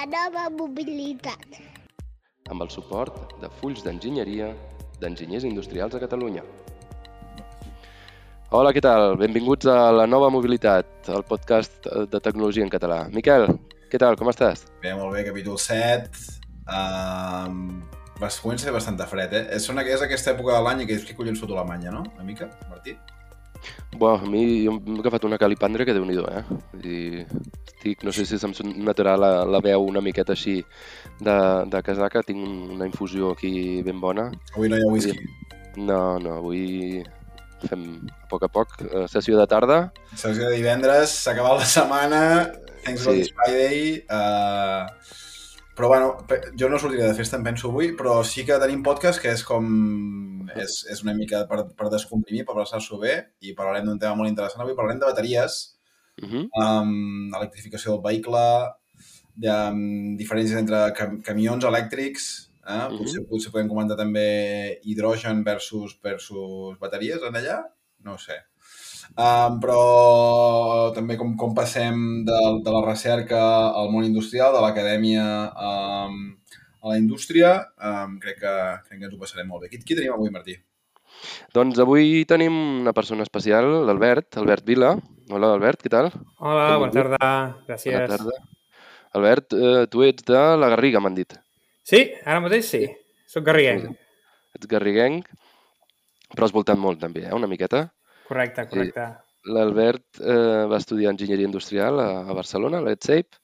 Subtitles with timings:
[0.00, 1.58] la nova mobilitat.
[2.48, 4.46] amb el suport de Fulls d'Enginyeria
[5.00, 6.40] d'Enginyers Industrials a Catalunya.
[8.50, 9.18] Hola, què tal?
[9.20, 13.04] Benvinguts a La Nova Mobilitat, el podcast de tecnologia en català.
[13.12, 13.46] Miquel,
[13.92, 14.16] què tal?
[14.16, 14.64] Com estàs?
[14.82, 16.40] Bé, molt bé, capítol 7.
[16.64, 17.82] Um,
[18.18, 19.46] vas, comença a ser bastant de fred, eh?
[19.60, 22.06] És, és aquesta època de l'any que dius que collons foto Alemanya, no?
[22.16, 22.96] Una mica, Martí?
[23.90, 26.44] Buah, a mi jo m'he agafat una calipandra que déu nhi eh?
[26.78, 27.24] I
[27.66, 28.52] estic, no sé si se'm
[28.84, 30.60] notarà la, la veu una miqueta així
[31.18, 32.38] de, de casaca, tinc
[32.76, 34.30] una infusió aquí ben bona.
[34.54, 35.18] Avui no hi ha whisky.
[35.76, 37.02] No, no, avui
[37.66, 39.80] fem a poc a poc, eh, sessió de tarda.
[40.14, 42.22] Sessió de divendres, s'ha acabat la setmana,
[42.84, 43.24] thanks Sí.
[43.24, 43.34] sí.
[43.34, 44.04] Friday.
[44.08, 44.86] Uh,
[45.80, 46.08] però bueno,
[46.60, 49.40] jo no sortiré de festa, em penso avui, però sí que tenim podcast que és
[49.48, 49.64] com...
[50.60, 54.28] És, és una mica per, per descomprimir, per passar-s'ho bé, i parlarem d'un tema molt
[54.28, 54.60] interessant.
[54.60, 55.60] Avui parlarem de bateries,
[56.20, 56.44] Uh -huh.
[56.60, 58.44] um, electrificació del vehicle,
[59.34, 62.88] de, um, diferències entre cam camions elèctrics, eh?
[62.90, 62.98] Mhm.
[62.98, 67.58] potser, potser podem comentar també hidrogen versus, versus bateries en allà,
[68.04, 68.36] no sé.
[69.18, 73.40] Um, però també com, com passem de, de la recerca
[73.76, 76.18] al món industrial, de l'acadèmia um,
[76.80, 78.54] a la indústria, um, crec, que,
[78.86, 79.72] crec que ens ho passarem molt bé.
[79.72, 80.56] Qui, qui tenim avui, Martí?
[81.52, 84.94] Doncs avui tenim una persona especial, l'Albert, Albert Vila.
[85.30, 86.08] Hola, Albert, què tal?
[86.38, 87.18] Hola, bona Benvingut.
[87.18, 87.34] tarda.
[87.68, 87.92] Gràcies.
[87.98, 88.38] Bona tarda.
[89.18, 91.34] Albert, eh, tu ets de la Garriga, m'han dit.
[91.84, 92.84] Sí, ara mateix sí.
[93.30, 93.90] Soc garriguenc.
[94.56, 95.26] Ets garriguenc,
[96.32, 97.88] però has voltat molt també, eh, una miqueta.
[98.30, 99.08] Correcte, correcte.
[99.50, 103.40] L'Albert eh, va estudiar Enginyeria Industrial a, a Barcelona, a l'EdSape,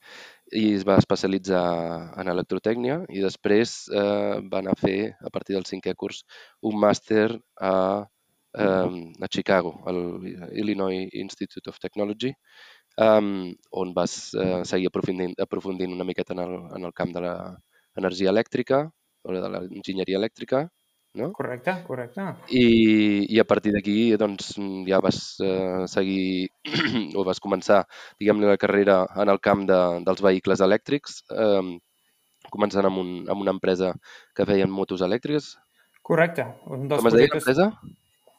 [0.54, 1.62] i es va especialitzar
[2.22, 6.22] en electrotècnia i després eh, va anar a fer, a partir del cinquè curs,
[6.70, 7.26] un màster
[7.58, 7.72] a,
[8.54, 8.92] eh,
[9.26, 10.00] a Chicago, al
[10.52, 12.30] Illinois Institute of Technology,
[13.08, 13.50] um,
[13.82, 18.30] on vas eh, seguir aprofundint, aprofundint una miqueta en el, en el camp de l'energia
[18.30, 18.84] elèctrica
[19.26, 20.68] o de l'enginyeria elèctrica,
[21.18, 21.30] no?
[21.36, 22.26] Correcte, correcte.
[22.48, 24.54] I, i a partir d'aquí doncs,
[24.88, 26.48] ja vas eh, seguir
[27.18, 27.82] o vas començar
[28.20, 31.76] diguem la carrera en el camp de, dels vehicles elèctrics, eh,
[32.52, 33.94] començant amb, un, amb una empresa
[34.36, 35.54] que feien motos elèctriques.
[36.06, 36.46] Correcte.
[36.70, 37.70] Un dels Com es deia l'empresa?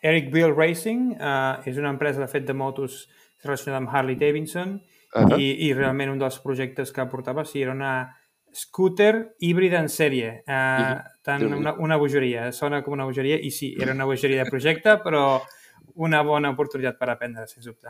[0.07, 3.07] Eric Bill Racing uh, és una empresa de fet de motos
[3.44, 4.77] relacionada amb Harley Davidson
[5.15, 5.39] Uh -huh.
[5.39, 8.17] i, i realment un dels projectes que portava sí, era una
[8.57, 10.41] scooter híbrida en sèrie.
[10.50, 12.50] Uh, tant una, una bogeria.
[12.51, 15.40] Sona com una bogeria i sí, era una bogeria de projecte, però
[15.97, 17.90] una bona oportunitat per aprendre, sens dubte.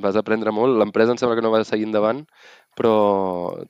[0.00, 0.78] Vas aprendre molt.
[0.80, 2.22] L'empresa em sembla que no va seguir endavant,
[2.74, 2.94] però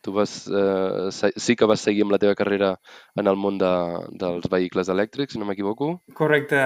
[0.00, 2.70] tu vas, eh, sí que vas seguir amb la teva carrera
[3.20, 3.72] en el món de,
[4.20, 5.90] dels vehicles elèctrics, si no m'equivoco.
[6.16, 6.62] Correcte.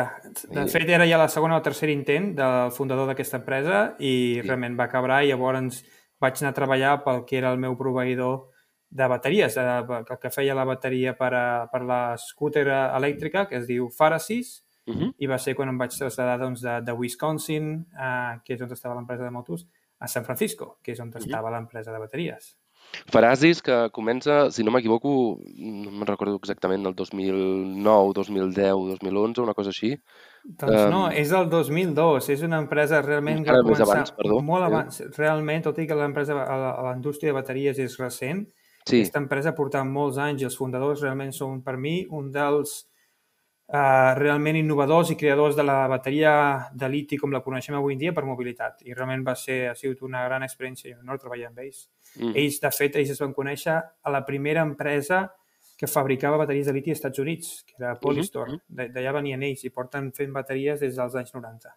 [0.51, 4.13] De I- fet, era ja la segona o tercer intent del fundador d'aquesta empresa i
[4.39, 4.43] Sí.
[4.47, 5.83] realment va acabar i llavors
[6.21, 8.51] vaig anar a treballar pel que era el meu proveïdor
[8.91, 9.63] de bateries, de,
[10.11, 14.65] el que feia la bateria per a, per la scooter elèctrica, que es diu Farasis,
[14.89, 15.15] Uh -huh.
[15.19, 18.73] i va ser quan em vaig traslladar doncs, de, de Wisconsin, eh, que és on
[18.73, 19.67] estava l'empresa de motos,
[19.99, 22.57] a San Francisco, que és on estava l'empresa de bateries.
[23.07, 29.53] Farasis, que comença, si no m'equivoco, no me'n recordo exactament, el 2009, 2010, 2011, una
[29.55, 29.99] cosa així.
[30.45, 34.41] Doncs Em, no, és el 2002, és una empresa realment que començar abans, perdó.
[34.41, 35.03] molt abans.
[35.19, 38.49] Realment, tot i que l'empresa, a la- a la indústria de bateries és recent,
[38.89, 42.79] Sí, aquesta empresa porta molts anys i els fundadors realment són, per mi, un dels
[43.69, 46.33] uh, realment innovadors i creadors de la bateria
[46.73, 48.83] de liti com la coneixem avui en dia per mobilitat.
[48.89, 51.89] I realment va ser, ha sigut una gran experiència, un honor treballar amb ells.
[52.17, 52.33] mm.
[52.35, 55.27] Ells, de fet, ells es van conèixer a la primera empresa
[55.79, 58.49] que fabricava bateries de liti als Estats Units, que era Polystor.
[58.51, 58.61] mhm.
[58.67, 61.77] De- D'allà venien ells i porten fent bateries des dels anys 90.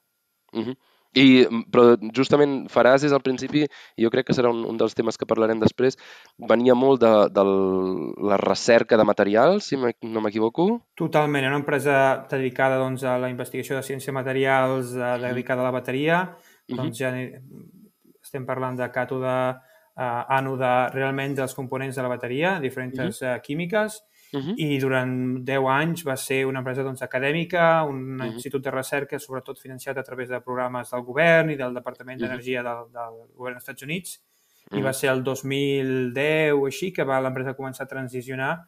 [0.53, 0.73] Mhm.
[1.13, 4.95] I, mm, però justament Farasis al principi, i jo crec que serà un, un dels
[4.95, 5.97] temes que parlarem després,
[6.51, 7.44] venia molt de, de
[8.31, 10.69] la recerca de materials, si no m'equivoco.
[10.95, 11.97] Totalment, era una empresa
[12.31, 16.21] dedicada doncs, a la investigació de ciència materials, eh, dedicada a la bateria,
[16.71, 19.36] doncs ja estem parlant de càtode,
[19.97, 24.00] eh, ànode, realment dels components de la bateria, diferents eh, químiques,
[24.33, 24.54] Mhm.
[24.57, 28.33] i durant 10 anys va ser una empresa doncs, acadèmica, un Mhm.
[28.33, 32.63] institut de recerca, sobretot financiat a través de programes del govern i del Departament d'Energia
[32.63, 34.24] del, del govern dels Estats Units,
[34.72, 34.83] i Mhm.
[34.86, 38.68] va ser el 2010 o així que va l'empresa començar a transicionar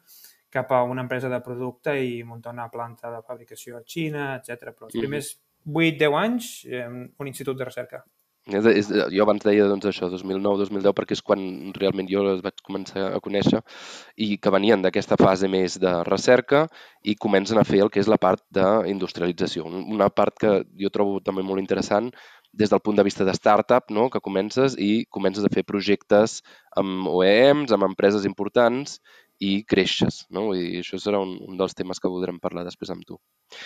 [0.50, 4.72] cap a una empresa de producte i muntar una planta de fabricació a Xina, etc.
[4.76, 8.04] Però els primers 8-10 anys, eh, un institut de recerca.
[8.44, 11.40] És, és, jo abans deia doncs, això, 2009-2010, perquè és quan
[11.78, 13.62] realment jo les vaig començar a conèixer
[14.20, 16.66] i que venien d'aquesta fase més de recerca
[17.00, 19.64] i comencen a fer el que és la part d'industrialització.
[19.64, 22.12] Una part que jo trobo també molt interessant
[22.52, 24.10] des del punt de vista de startup, no?
[24.12, 26.42] que comences i comences a fer projectes
[26.76, 29.00] amb OEMs, amb empreses importants
[29.40, 30.26] i creixes.
[30.28, 30.50] No?
[30.52, 33.18] Dir, això serà un, un dels temes que voldrem parlar després amb tu.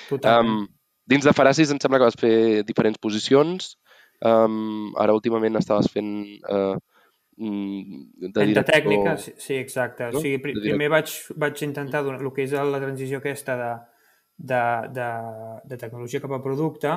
[0.08, 0.54] Totalment.
[0.62, 3.74] Um, dins de Faracis em sembla que vas fer diferents posicions.
[4.20, 6.10] Um, ara últimament estaves fent
[6.50, 6.74] uh,
[7.38, 8.64] de director...
[8.72, 10.10] tècnica, sí, sí exacte.
[10.10, 10.18] No?
[10.18, 13.54] O sigui, De direct- primer vaig, vaig intentar donar el que és la transició aquesta
[13.60, 13.70] de,
[14.50, 14.62] de,
[14.96, 15.06] de,
[15.70, 16.88] de tecnologia cap a producte.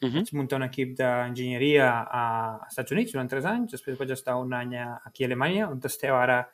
[0.00, 0.22] Uh -huh.
[0.22, 2.24] Vaig muntar un equip d'enginyeria a
[2.68, 4.74] Estats Units durant tres anys, després vaig estar un any
[5.04, 6.48] aquí a Alemanya, on esteu ara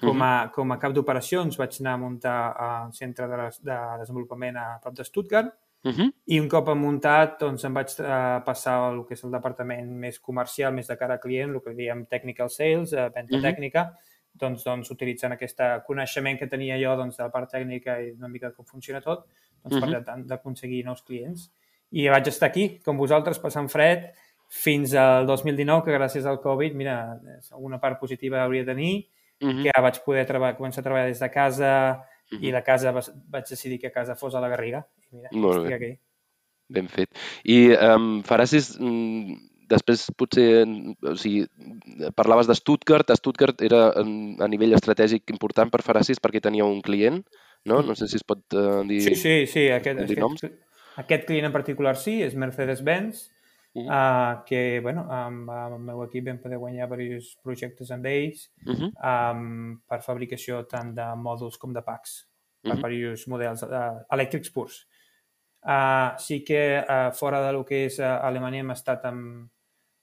[0.00, 1.56] com a, com a cap d'operacions.
[1.56, 5.90] Vaig anar a muntar al centre de, des- de desenvolupament a prop de Stuttgart Uh
[5.92, 6.12] -huh.
[6.26, 10.18] i un cop muntat doncs, em vaig eh, passar al que és el departament més
[10.20, 13.42] comercial, més de cara a client, el que diem technical sales, eh, venda Mhm.
[13.42, 13.94] tècnica,
[14.34, 18.28] doncs, doncs utilitzant aquest coneixement que tenia jo doncs, de la part tècnica i una
[18.28, 19.26] mica de com funciona tot,
[19.64, 19.90] doncs, Mhm.
[19.92, 21.50] per tant d'aconseguir nous clients.
[21.92, 24.12] I vaig estar aquí, com vosaltres, passant fred,
[24.48, 27.18] fins al 2019, que gràcies al Covid, mira,
[27.52, 29.08] alguna part positiva hauria de tenir,
[29.40, 29.62] Uh -huh.
[29.62, 33.80] que vaig poder treba començar a treballar des de casa i la casa vaig decidir
[33.80, 34.86] que a casa fos a la Garriga.
[35.12, 35.76] I mira, Molt estic bé.
[35.76, 36.00] aquí.
[36.70, 37.10] Ben fet.
[37.44, 39.34] I um, Faracis, mm,
[39.70, 41.44] després potser, mm, o sigui,
[42.14, 43.10] parlaves de Stuttgart.
[43.18, 47.24] Stuttgart era mm, a nivell estratègic important per Faracis perquè tenia un client,
[47.64, 47.82] no?
[47.82, 49.00] No sé si es pot uh, dir...
[49.02, 49.66] Sí, sí, sí.
[49.74, 50.44] Aquest, dir noms?
[50.44, 50.62] aquest,
[50.96, 53.28] aquest client en particular sí, és Mercedes-Benz,
[53.72, 53.86] Mhm.
[53.86, 58.48] uh, que bueno, amb, amb el meu equip vam poder guanyar diversos projectes amb ells
[58.66, 58.88] Uh -huh.
[58.98, 62.26] um, per fabricació tant de mòduls com de packs,
[62.62, 62.88] per Mhm.
[62.90, 64.88] diversos models uh, elèctrics purs.
[65.62, 69.50] Uh, sí que uh, fora de lo que és uh, Alemanya hem estat amb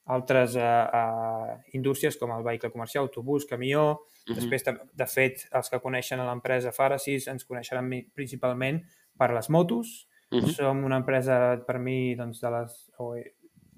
[0.06, 4.36] altres uh, uh, indústries com el vehicle comercial, autobús, camió, Mhm.
[4.36, 8.81] Després, tam- de fet, els que coneixen a l'empresa Faracis ens coneixeran principalment
[9.18, 10.09] per les motos.
[10.30, 10.51] Uh -huh.
[10.54, 13.36] Som una empresa, per mi, doncs, de les o, eh,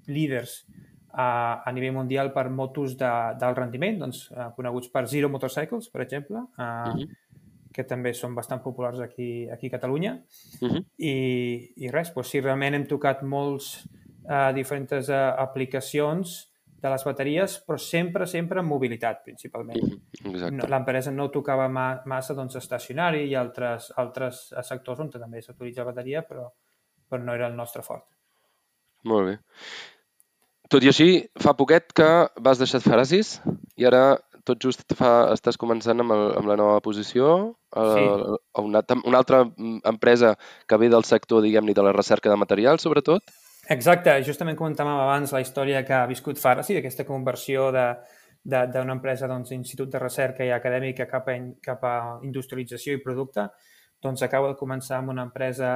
[0.08, 0.66] líders
[1.12, 6.00] a, a nivell mundial per motos de- d'alt rendiment, doncs, coneguts per Zero Motorcycles, per
[6.02, 7.08] exemple, eh, Mhm.
[7.72, 10.12] Que també són bastant populars aquí, aquí a Catalunya.
[10.60, 10.84] Uh -huh.
[10.98, 11.14] I,
[11.76, 13.86] i res, doncs, sí, realment hem tocat molts
[14.28, 16.50] eh, diferents eh, aplicacions
[16.80, 19.80] de les bateries, però sempre, sempre en mobilitat, principalment.
[20.24, 25.84] No, L'empresa no tocava ma massa doncs, estacionari i altres, altres sectors on també s'utilitza
[25.84, 26.48] bateria, però,
[27.08, 28.06] però no era el nostre fort.
[29.04, 29.38] Molt bé.
[30.70, 32.08] Tot i així, fa poquet que
[32.40, 33.40] vas deixar Faracis
[33.76, 38.04] i ara tot just fa, estàs començant amb, el, amb la nova posició a, Sí.
[38.54, 42.36] a una, una altra mm, empresa que ve del sector, diguem-ne, de la recerca de
[42.36, 43.22] material, sobretot.
[43.70, 47.86] Exacte, justament comentàvem abans la història que ha viscut Faracy, d'aquesta conversió de
[48.42, 53.02] de- d'una empresa doncs, institut de recerca i acadèmica cap a, cap a industrialització i
[53.04, 53.44] producte,
[54.00, 55.74] doncs acabo de començar amb una empresa,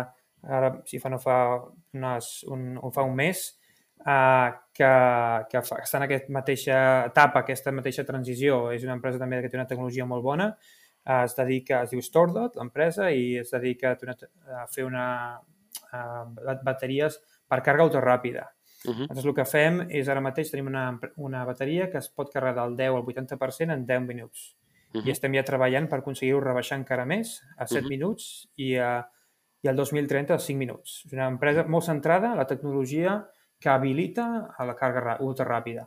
[0.48, 1.60] ara si fa no fa,
[1.92, 3.42] unes, un, un, fa un mes,
[4.06, 4.90] uh, que,
[5.50, 6.78] que fa, està en aquesta mateixa
[7.10, 8.70] etapa, aquesta mateixa transició.
[8.74, 12.02] És una empresa també que té una tecnologia molt bona, uh, es dedica, es diu
[12.02, 14.16] StoreDot, l'empresa, i es dedica a, una,
[14.62, 15.06] a fer una,
[15.92, 18.48] uh, bateries per càrrega ultraràpida.
[18.84, 19.06] Uh -huh.
[19.08, 22.66] Nosaltres el que fem és ara mateix tenim una, una bateria que es pot carregar
[22.66, 24.56] del 10 al 80% en 10 minuts.
[24.94, 27.88] Uh I estem ja treballant per aconseguir-ho rebaixar encara més a 7 Mhm.
[27.88, 29.08] minuts i, a,
[29.62, 31.02] i al 2030 a 5 minuts.
[31.06, 33.26] És una empresa molt centrada a la tecnologia
[33.64, 35.86] que habilita a la càrrega ra- ultraràpida.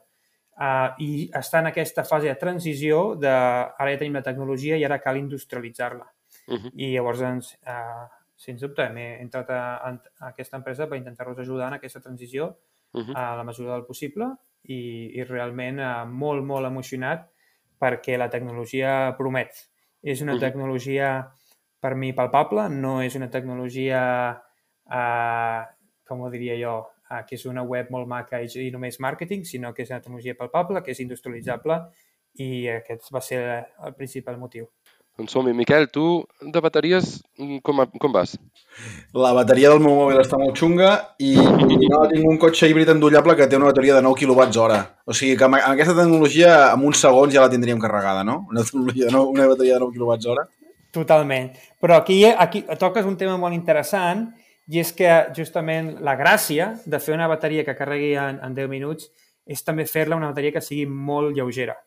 [0.57, 4.85] Uh, I està en aquesta fase de transició de ara ja tenim la tecnologia i
[4.87, 6.07] ara cal industrialitzar-la.
[6.47, 6.71] Uh -huh.
[6.73, 9.99] I llavors, doncs, uh, sens dubte, m'he entrat a, a,
[10.31, 12.57] aquesta empresa per intentar-los ajudar en aquesta transició
[12.93, 13.13] Uh -huh.
[13.15, 14.25] a la mesura del possible
[14.63, 17.29] i, i realment eh, molt, molt emocionat
[17.79, 19.51] perquè la tecnologia promet.
[20.01, 20.39] És una Mhm.
[20.39, 21.29] tecnologia,
[21.79, 24.41] per mi, palpable, no és una tecnologia,
[24.89, 25.61] eh,
[26.07, 29.73] com ho diria jo, eh, que és una web molt maca i, només màrqueting, sinó
[29.73, 31.81] que és una tecnologia palpable, que és industrialitzable
[32.43, 33.41] i aquest va ser
[33.85, 34.67] el principal motiu.
[35.17, 35.49] Doncs som-hi.
[35.57, 36.03] Miquel, tu
[36.45, 37.23] de bateries
[37.65, 38.35] com, a- com vas?
[39.17, 42.91] La bateria del meu mòbil està molt xunga i, i no, tinc un cotxe híbrid
[42.93, 44.77] endollable que té una bateria de 9 kWh.
[45.09, 48.43] O sigui que amb, amb aquesta tecnologia en uns segons ja la tindríem carregada, no?
[48.51, 50.45] Una, tecnologia de nou, una bateria de 9 kWh.
[50.93, 51.49] Totalment.
[51.81, 54.27] Però aquí, aquí toques un tema molt interessant
[54.67, 58.71] i és que justament la gràcia de fer una bateria que carregui en, en 10
[58.71, 59.07] minuts
[59.47, 61.77] és també fer-la una bateria que sigui molt lleugera.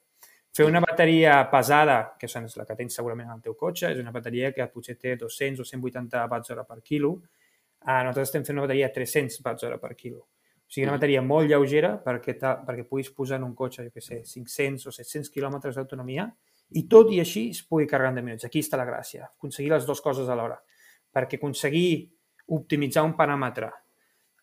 [0.56, 4.00] Fer una bateria pesada, que és la que tens segurament en el teu cotxe, és
[4.00, 7.12] una bateria que potser té 200 o 180 watts hora per quilo.
[7.80, 10.24] Uh, nosaltres estem fent una bateria de 300 watts hora per quilo.
[10.24, 14.02] O sigui, una bateria molt lleugera perquè, perquè puguis posar en un cotxe, jo què
[14.02, 16.26] sé, 500 o 700 quilòmetres d'autonomia
[16.78, 18.46] i tot i així es pugui carregar en 10 minuts.
[18.46, 20.60] Aquí està la gràcia, aconseguir les dues coses alhora.
[21.10, 22.10] Perquè aconseguir
[22.56, 23.70] optimitzar un paràmetre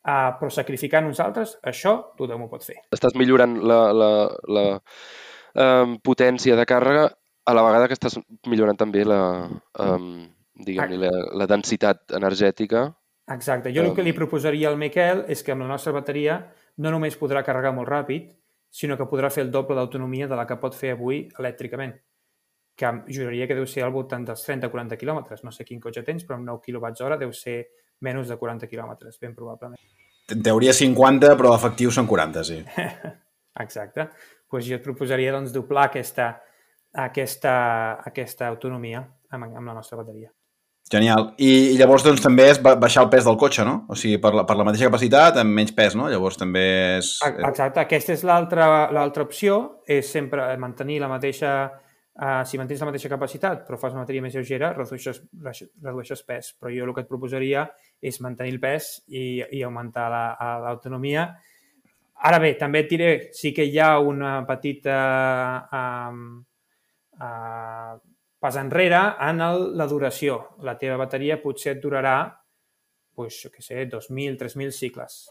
[0.08, 2.80] uh, però sacrificant uns altres, això tothom ho pot fer.
[2.96, 4.12] Estàs millorant la, la,
[4.58, 4.66] la
[5.54, 7.08] um, potència de càrrega
[7.48, 8.18] a la vegada que estàs
[8.52, 9.22] millorant també la,
[9.84, 10.26] um,
[10.68, 11.12] diguem la,
[11.42, 12.88] la densitat energètica.
[13.32, 13.72] Exacte.
[13.76, 16.42] Jo el que li proposaria al Miquel és que amb la nostra bateria
[16.84, 18.30] no només podrà carregar molt ràpid,
[18.72, 21.96] sinó que podrà fer el doble d'autonomia de la que pot fer avui elèctricament
[22.78, 25.42] que juraria que deu ser al voltant dels 30-40 quilòmetres.
[25.44, 27.56] No sé quin cotxe tens, però amb 9 kWh deu ser
[28.06, 29.80] menys de 40 quilòmetres, ben probablement.
[30.32, 32.60] En teoria 50, però efectius són 40, sí.
[33.66, 34.08] Exacte.
[34.08, 36.32] Doncs pues jo et proposaria doncs, doblar aquesta,
[37.04, 37.54] aquesta,
[38.08, 39.02] aquesta autonomia
[39.32, 40.32] amb, amb la nostra bateria.
[40.88, 41.34] Genial.
[41.44, 43.82] I, I llavors doncs, també és baixar el pes del cotxe, no?
[43.92, 46.08] O sigui, per la, per la mateixa capacitat, amb menys pes, no?
[46.08, 46.64] Llavors també
[47.02, 47.18] és...
[47.28, 47.84] Exacte.
[47.84, 51.58] Aquesta és l'altra opció, és sempre mantenir la mateixa...
[52.18, 56.56] Uh, si mantens la mateixa capacitat, però fas una bateria més lleugera, redueixes, redueixes pes.
[56.58, 57.68] Però jo el que et proposaria
[58.02, 61.28] és mantenir el pes i, i augmentar l'autonomia.
[61.30, 61.58] La,
[62.26, 64.98] Ara bé, també et diré, sí que hi ha una petita...
[65.70, 66.38] Uh,
[67.22, 67.98] uh,
[68.38, 70.38] pas enrere en el, la duració.
[70.66, 72.18] La teva bateria potser et durarà,
[73.18, 75.24] pues, jo què sé, 2.000, 3.000 cicles.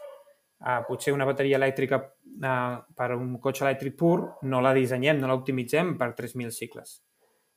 [0.59, 2.01] Uh, potser una bateria elèctrica
[2.43, 7.01] uh, per un cotxe elèctric pur no la dissenyem, no l'optimitzem per 3.000 cicles.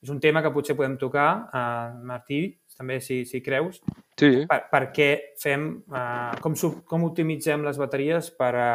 [0.01, 2.41] És un tema que potser podem tocar, uh, Martí,
[2.77, 3.81] també si, si creus,
[4.17, 4.31] sí.
[4.49, 5.09] per, per què
[5.41, 6.57] fem, uh, com,
[6.89, 8.71] com optimitzem les bateries per a,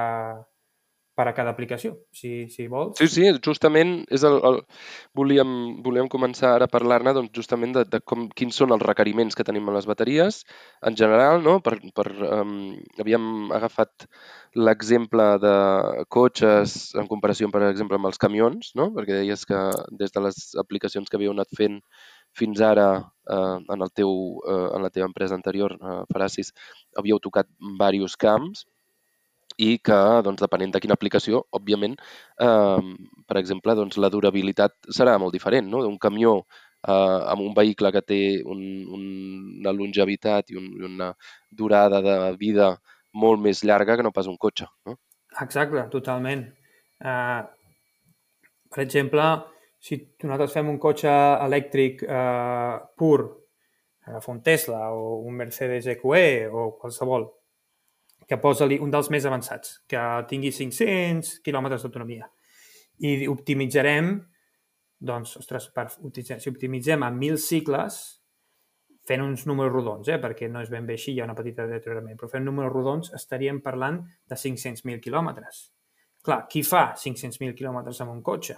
[1.16, 2.98] per a cada aplicació, si, si vols.
[3.00, 4.58] Sí, sí, justament és el, el...
[5.16, 5.50] Volíem,
[5.84, 9.46] volíem començar ara a parlar-ne doncs, justament de, de com, quins són els requeriments que
[9.48, 10.42] tenim en les bateries
[10.84, 11.58] en general, no?
[11.64, 14.06] Per, per, um, havíem agafat
[14.56, 15.54] l'exemple de
[16.12, 18.90] cotxes en comparació, per exemple, amb els camions, no?
[18.94, 19.64] perquè deies que
[20.00, 21.80] des de les aplicacions que havíeu anat fent
[22.36, 24.12] fins ara eh, en, el teu,
[24.44, 26.52] eh, en la teva empresa anterior, eh, Faracis,
[27.00, 28.64] havíeu tocat diversos camps
[29.56, 31.96] i que, doncs, depenent de quina aplicació, òbviament,
[32.44, 32.94] eh,
[33.26, 35.70] per exemple, doncs, la durabilitat serà molt diferent.
[35.72, 35.80] No?
[35.88, 38.60] Un camió eh, amb un vehicle que té un,
[38.98, 39.06] un,
[39.62, 41.12] una longevitat i, un, una
[41.50, 42.74] durada de vida
[43.16, 44.68] molt més llarga que no pas un cotxe.
[44.86, 44.98] No?
[45.40, 46.44] Exacte, totalment.
[47.00, 47.44] Uh,
[48.72, 49.24] per exemple,
[49.80, 51.12] si nosaltres fem un cotxe
[51.44, 53.20] elèctric uh, pur,
[54.06, 57.26] agafa un Tesla o un Mercedes EQE o qualsevol,
[58.26, 62.26] que posa-li un dels més avançats, que tingui 500 quilòmetres d'autonomia.
[63.06, 64.14] I optimitzarem,
[64.98, 68.00] doncs, ostres, per, si optimitzem a 1.000 cicles,
[69.06, 71.68] fent uns números rodons, eh, perquè no és ben bé així, hi ha una petita
[71.70, 75.68] deteriorament, però fent números rodons estaríem parlant de 500.000 quilòmetres.
[76.26, 78.56] Clar, qui fa 500.000 quilòmetres amb un cotxe?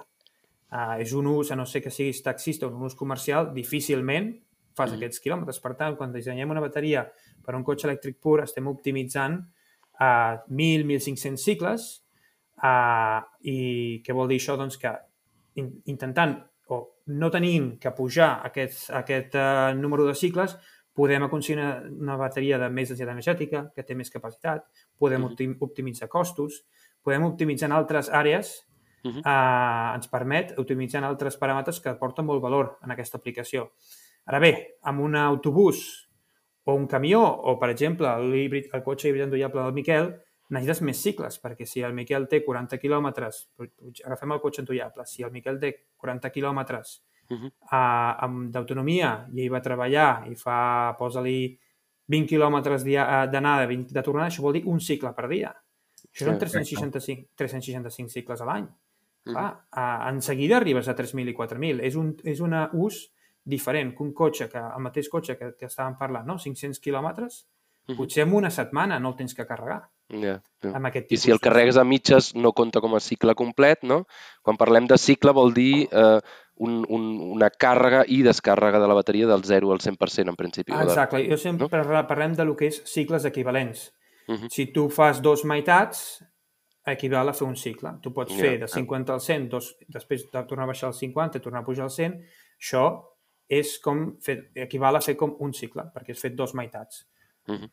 [0.69, 4.33] Uh, és un ús, a no ser que siguis taxista o un ús comercial, difícilment
[4.77, 4.97] fas mm.
[4.97, 5.61] aquests quilòmetres.
[5.65, 7.05] Per tant, quan dissenyem una bateria
[7.45, 9.43] per a un cotxe elèctric pur, estem optimitzant
[9.99, 11.89] a 1.000-1.500 cicles
[12.63, 14.57] uh, i què vol dir això?
[14.59, 14.93] Doncs que
[15.59, 16.37] in, intentant
[16.69, 16.81] o
[17.19, 20.57] no tenint que pujar aquest, aquest uh, número de cicles
[20.99, 24.65] podem aconseguir una, una bateria de més densitat energètica, que té més capacitat,
[24.99, 25.57] podem uh -huh.
[25.61, 26.65] optimitzar costos,
[27.03, 28.67] podem optimitzar en altres àrees,
[29.05, 29.23] uh -huh.
[29.23, 33.73] uh, ens permet optimitzar en altres paràmetres que aporten molt valor en aquesta aplicació.
[34.27, 36.08] Ara bé, amb un autobús
[36.69, 40.11] o un camió, o, per exemple, el, el cotxe híbrid endollable del Miquel,
[40.53, 43.39] necessites més cicles, perquè si el Miquel té 40 quilòmetres,
[44.05, 46.99] agafem el cotxe endollable, si el Miquel té 40 quilòmetres
[47.31, 48.51] uh -huh.
[48.53, 51.59] d'autonomia i ell va treballar i fa, posa-li
[52.07, 55.55] 20 quilòmetres d'anada, 20 de tornada, això vol dir un cicle per dia.
[56.13, 58.69] Això són 365, 365 cicles a l'any.
[59.25, 60.09] Uh -huh.
[60.09, 61.81] en seguida arribes a 3.000 i 4.000.
[61.81, 63.13] És un és una ús
[63.49, 66.37] diferent que un cotxe, que el mateix cotxe que, que estàvem parlant, no?
[66.39, 67.97] 500 quilòmetres, uh -huh.
[67.97, 69.89] potser en una setmana no el tens que carregar.
[70.09, 70.75] Yeah, yeah.
[70.75, 74.07] Amb aquest I si el carregues a mitges no compta com a cicle complet, no?
[74.43, 76.21] Quan parlem de cicle vol dir eh,
[76.57, 80.73] un, un, una càrrega i descàrrega de la bateria del 0 al 100% en principi.
[80.73, 82.07] Exacte, jo sempre no?
[82.09, 83.93] parlem de lo que és cicles equivalents.
[84.29, 84.49] Uh -huh.
[84.51, 86.25] Si tu fas dos meitats,
[86.93, 87.93] equival a fer un cicle.
[88.03, 90.95] Tu pots yeah, fer de 50 al 100, dos, després de tornar a baixar al
[90.95, 92.19] 50 i tornar a pujar al 100.
[92.59, 92.85] Això
[93.49, 97.07] és com fer, equival a fer com un cicle, perquè és fet dos meitats.
[97.49, 97.71] Mm -hmm.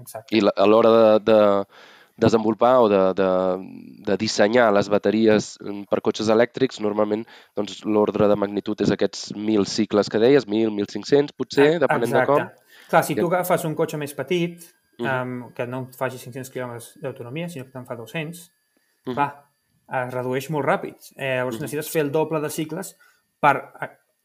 [0.00, 0.36] Exacte.
[0.36, 1.40] I a l'hora de, de
[2.16, 3.28] desenvolupar o de, de,
[4.06, 5.58] de dissenyar les bateries
[5.90, 7.24] per cotxes elèctrics, normalment
[7.56, 12.20] doncs, l'ordre de magnitud és aquests 1.000 cicles que deies, 1.000, 1.500 potser, depenent Exacte.
[12.20, 12.88] de com.
[12.90, 14.60] Clar, si tu agafes un cotxe més petit,
[14.98, 15.22] uh -huh.
[15.22, 19.14] um, que no faci 500 km d'autonomia, sinó que te'n fa 200, uh -huh.
[19.14, 19.44] clar,
[20.06, 21.12] es redueix molt ràpid.
[21.16, 21.62] Eh, llavors uh -huh.
[21.62, 22.96] necessites fer el doble de cicles
[23.40, 23.72] per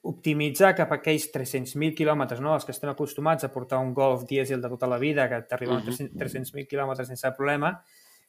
[0.02, 2.54] optimitzar cap a aquells 300.000 quilòmetres, no?
[2.56, 5.78] els que estem acostumats a portar un Golf dièsel de tota la vida, que t'arriben
[5.78, 5.88] Mhm.
[5.88, 6.18] uh -huh.
[6.18, 7.82] 300.000 quilòmetres sense problema,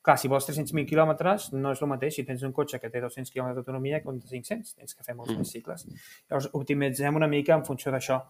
[0.02, 3.00] clar, si vols 300.000 quilòmetres no és el mateix si tens un cotxe que té
[3.00, 5.86] 200 quilòmetres d'autonomia que un de 500, tens que fer molts més cicles.
[6.28, 8.22] Llavors, optimitzem una mica en funció d'això.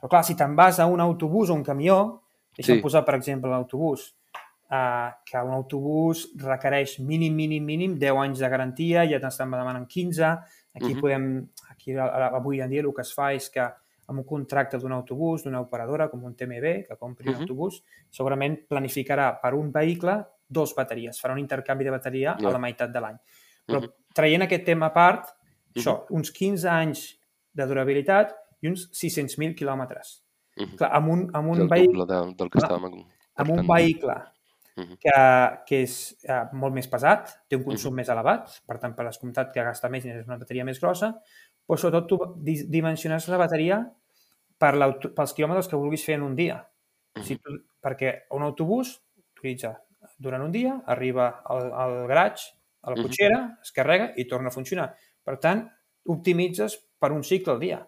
[0.00, 2.20] Però clar, si te'n vas a un autobús o un camió,
[2.56, 2.82] deixa'm Sí.
[2.82, 4.14] posar, per exemple, l'autobús,
[4.70, 9.86] eh, que un autobús requereix mínim, mínim, mínim 10 anys de garantia, ja t'estan demanant
[9.86, 10.38] 15,
[10.74, 11.00] aquí Mhm.
[11.00, 14.92] podem, aquí avui en dia el que es fa és que amb un contracte d'un
[14.92, 17.40] autobús, d'una operadora, com un TMB, que compri un Mhm.
[17.42, 22.48] autobús, segurament planificarà per un vehicle dos bateries, farà un intercanvi de bateria Ja.
[22.48, 23.16] a la meitat de l'any.
[23.66, 23.90] Però Mhm.
[24.12, 25.26] traient aquest tema a part,
[25.74, 27.18] això, uns 15 anys
[27.52, 30.22] de durabilitat i uns 600.000 quilòmetres.
[30.56, 30.76] Mhm.
[30.76, 33.66] Clar, amb un, amb un vehicle doble de, del que estàvem amb un portant.
[34.74, 35.16] Que,
[35.68, 39.52] que és eh, molt més pesat, té un consum més elevat, per tant, per descomptat
[39.52, 41.12] que gasta més i és una bateria més grossa,
[41.66, 43.82] però sobretot tu di dimensiones la bateria
[44.58, 44.72] per
[45.16, 46.60] pels quilòmetres que vulguis fer en un dia.
[47.22, 48.94] Si tu, perquè un autobús
[49.36, 49.74] utilitza
[50.18, 52.52] durant un dia, arriba al, al garatge,
[52.82, 54.88] a la cotxera, es carrega i torna a funcionar.
[55.22, 55.66] Per tant,
[56.10, 57.80] optimitzes per un cicle al dia.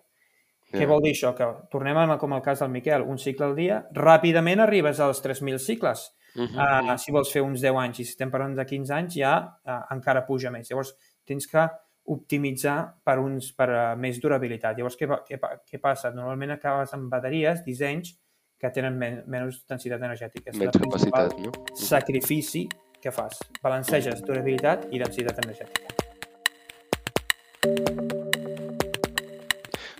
[0.75, 0.87] Què Ja.
[0.91, 1.33] vol dir això?
[1.39, 5.23] Que tornem a, com el cas del Miquel, un cicle al dia, ràpidament arribes als
[5.23, 6.09] 3.000 cicles.
[6.35, 6.59] Mhm.
[6.59, 9.35] Uh, si vols fer uns 10 anys, i si estem parlant de 15 anys, ja
[9.45, 10.71] uh, encara puja més.
[10.71, 10.95] Llavors,
[11.27, 11.67] tens que
[12.15, 14.77] optimitzar per, uns, per uh, més durabilitat.
[14.77, 16.13] Llavors, què, què, què passa?
[16.13, 18.17] Normalment acabes amb bateries, dissenys,
[18.61, 20.51] que tenen men menys densitat energètica.
[20.51, 21.53] És Menys capacitat, no?
[21.77, 22.67] sacrifici
[23.03, 23.43] que fas.
[23.63, 26.04] Balanceges durabilitat i densitat energètica.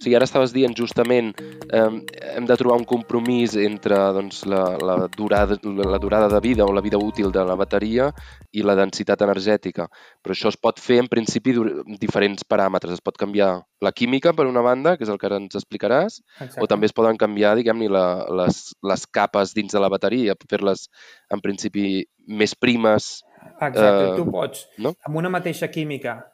[0.05, 1.33] Sigui, ara estaves dient justament
[1.73, 1.89] eh,
[2.37, 6.73] hem de trobar un compromís entre doncs, la, la, durada, la durada de vida o
[6.77, 8.11] la vida útil de la bateria
[8.53, 9.89] i la densitat energètica.
[10.23, 11.57] Però això es pot fer en principi
[12.01, 12.95] diferents paràmetres.
[12.99, 16.21] Es pot canviar la química, per una banda, que és el que ara ens explicaràs,
[16.39, 16.63] Exacte.
[16.63, 20.87] o també es poden canviar, diguem-ne, la- les, les capes dins de la bateria, fer-les
[21.31, 23.25] en principi més primes.
[23.61, 24.95] Exacte, eh, tu pots, no?
[25.05, 26.34] amb una mateixa química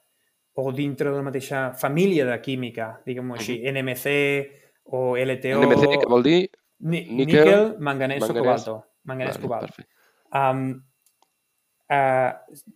[0.61, 4.13] o dintre de la mateixa família de química, diguem-ho així, NMC
[4.93, 5.63] o LTO...
[5.63, 6.39] NMC, que vol dir?
[6.81, 8.43] Ni níquel, níquel, manganès, o manganès.
[8.43, 8.75] cobalto.
[9.05, 9.67] Manganès, Vale, cobalt.
[9.69, 9.93] perfecte.
[10.31, 10.63] Um,
[11.91, 12.31] uh,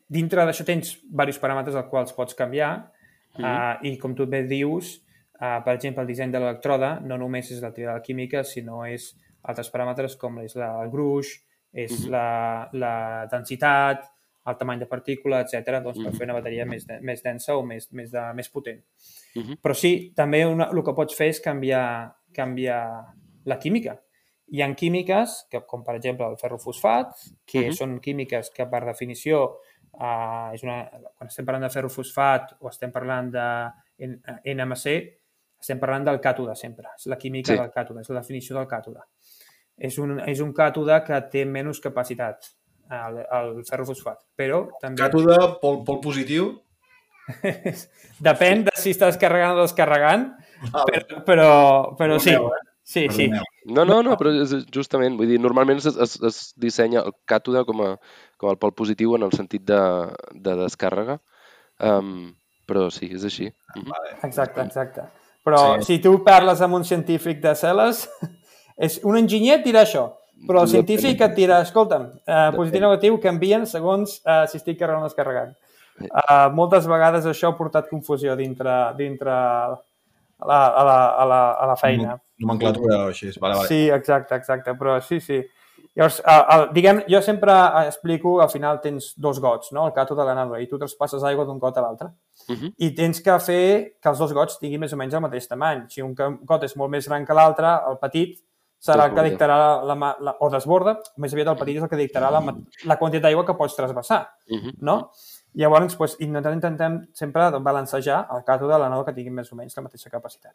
[0.08, 2.90] dintre d'això tens diversos paràmetres als quals pots canviar
[3.36, 3.44] Mhm.
[3.44, 5.00] uh, i com tu bé dius,
[5.40, 9.08] uh, per exemple, el disseny de l'electroda no només és l'activitat química, sinó és
[9.42, 11.32] altres paràmetres com és la, el gruix,
[11.72, 12.10] és Mhm.
[12.10, 14.04] la, la densitat,
[14.46, 15.80] el tamany de partícula, etc.
[15.82, 16.16] doncs per Mhm.
[16.18, 18.82] fer una bateria més, de, més densa o més, més, de, més potent.
[19.34, 19.58] Mhm.
[19.62, 23.06] Però sí, també una, el que pots fer és canviar, canviar
[23.44, 24.00] la química.
[24.52, 27.14] Hi ha químiques, que, com per exemple el ferrofosfat,
[27.46, 27.72] que Mhm.
[27.72, 29.58] són químiques que per definició
[29.98, 33.70] eh, és una, quan estem parlant de ferrofosfat o estem parlant de
[34.44, 35.20] NMC,
[35.60, 36.88] estem parlant del càtode sempre.
[36.98, 37.56] És la química Sí.
[37.58, 39.00] del càtode, és la definició del càtode.
[39.78, 42.44] És un, és un càtode que té menys capacitat,
[42.90, 45.02] el, el ferrofosfat, però també...
[45.02, 46.50] Càtode, pol, pol positiu.
[48.28, 50.32] Depèn de si estàs carregant o descarregant,
[50.72, 51.48] Ah, però, però,
[51.98, 52.60] però sí, Perdoneu, eh?
[52.82, 53.26] sí, sí.
[53.66, 57.64] No, no, no, però és justament, vull dir, normalment es, es, es dissenya el càtode
[57.68, 57.90] com, a,
[58.40, 59.80] com el pol positiu en el sentit de,
[60.32, 61.18] de descàrrega,
[61.84, 62.30] um,
[62.68, 63.50] però sí, és així.
[63.76, 63.92] Mhm.
[64.30, 65.04] Exacte, exacte.
[65.44, 65.84] Però Sí.
[65.84, 68.06] si tu parles amb un científic de cel·les,
[68.88, 70.06] és, un enginyer et dirà això,
[70.48, 74.78] però el científic et dirà, escolta'm, eh, positiu i negatiu canvien segons eh, si estic
[74.80, 75.54] carregant o descarregant.
[75.94, 79.74] Uh, moltes vegades això ha portat confusió dintre, dintre a,
[80.42, 82.16] la, a, la, a, la, a la feina.
[82.42, 83.30] Nomenclatura o així.
[83.38, 83.68] Vale, vale.
[83.70, 85.38] Sí, exacte, exacte, però sí, sí.
[85.94, 89.84] Llavors, el, el, diguem, jo sempre explico, al final tens dos gots, no?
[89.86, 92.10] el càtode de l'anàloga, i tu traspasses aigua d'un got a l'altre.
[92.50, 92.72] Mhm.
[92.82, 93.66] I tens que fer
[94.02, 95.84] que els dos gots tinguin més o menys el mateix tamany.
[95.94, 98.34] Si un got és molt més gran que l'altre, el petit
[98.84, 99.56] serà el que dictarà,
[99.88, 102.40] la, ma- la, o desborda, més aviat el petit és el que dictarà la,
[102.84, 104.74] la quantitat d'aigua que pots trasbassar, Mhm.
[104.82, 105.10] no?
[105.54, 109.76] Llavors, doncs, intentem, intentem sempre balancejar el càtode de l'anàloga que tingui més o menys
[109.76, 110.52] la mateixa capacitat.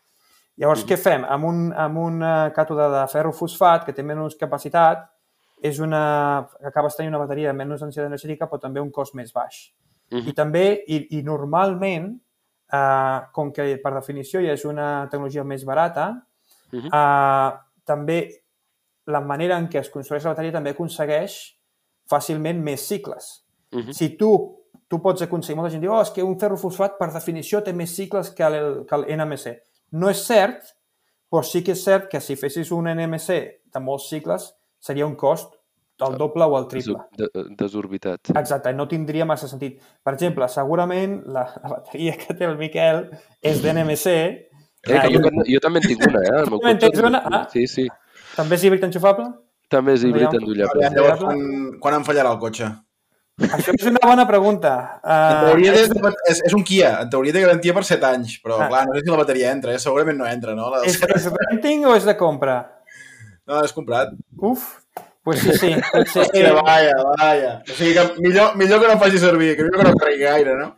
[0.58, 1.24] Llavors, què fem?
[1.24, 5.06] Amb un, amb un eh, càtode de ferro-fosfat que té menys capacitat,
[5.64, 9.32] és una, acabes tenint una bateria de menys densitat energètica, però també un cost més
[9.34, 9.72] baix.
[10.12, 10.28] Mhm.
[10.28, 12.20] I també, i, i normalment,
[12.72, 16.12] eh, com que per definició ja és una tecnologia més barata,
[16.72, 16.90] Mhm.
[16.94, 17.52] eh,
[17.90, 18.20] també
[19.10, 21.38] la manera en què es construeix la bateria també aconsegueix
[22.10, 23.30] fàcilment més cicles.
[23.74, 23.94] Mhm.
[23.94, 24.32] Si tu,
[24.90, 27.94] tu pots aconseguir, molta gent diu, oh, és que un ferrofosfat per definició té més
[27.96, 29.56] cicles que el, que el NMC.
[29.98, 30.76] No és cert,
[31.30, 33.40] però sí que és cert que si fessis un NMC
[33.74, 35.54] de molts cicles seria un cost
[36.00, 36.96] del doble o el triple.
[37.18, 38.32] De- Desorbitat.
[38.32, 39.82] Exacte, no tindria massa sentit.
[40.04, 43.04] Per exemple, segurament la, la bateria que té el Miquel
[43.42, 44.14] és d'NMC
[44.88, 46.36] Eh, que jo, jo també en tinc una, eh?
[46.40, 47.24] El meu També en cotxe, tens una?
[47.28, 47.42] Ah.
[47.52, 47.88] Sí, sí.
[48.36, 49.26] També és híbrid enxufable?
[49.70, 50.92] També és híbrid endollable.
[50.96, 51.42] Llavors, quan,
[51.84, 52.70] quan em fallarà el cotxe?
[53.40, 54.72] Això és una bona pregunta.
[55.04, 55.92] En Uh, teoria és,
[56.32, 58.68] és, és un Kia, en teoria té garantia per 7 anys, però Ah.
[58.72, 59.80] clar, no sé si la bateria entra, eh?
[59.80, 60.72] segurament no entra, no?
[60.74, 60.82] La...
[60.88, 62.58] és, és renting o és de compra?
[63.48, 64.12] No, és comprat.
[64.38, 64.66] Uf,
[65.24, 65.72] pues sí, sí.
[65.92, 66.26] Potser...
[66.28, 67.54] Hòstia, vaja, vaja.
[67.64, 70.56] O sigui que millor, millor que no faci servir, que millor que no carregui gaire,
[70.60, 70.70] no?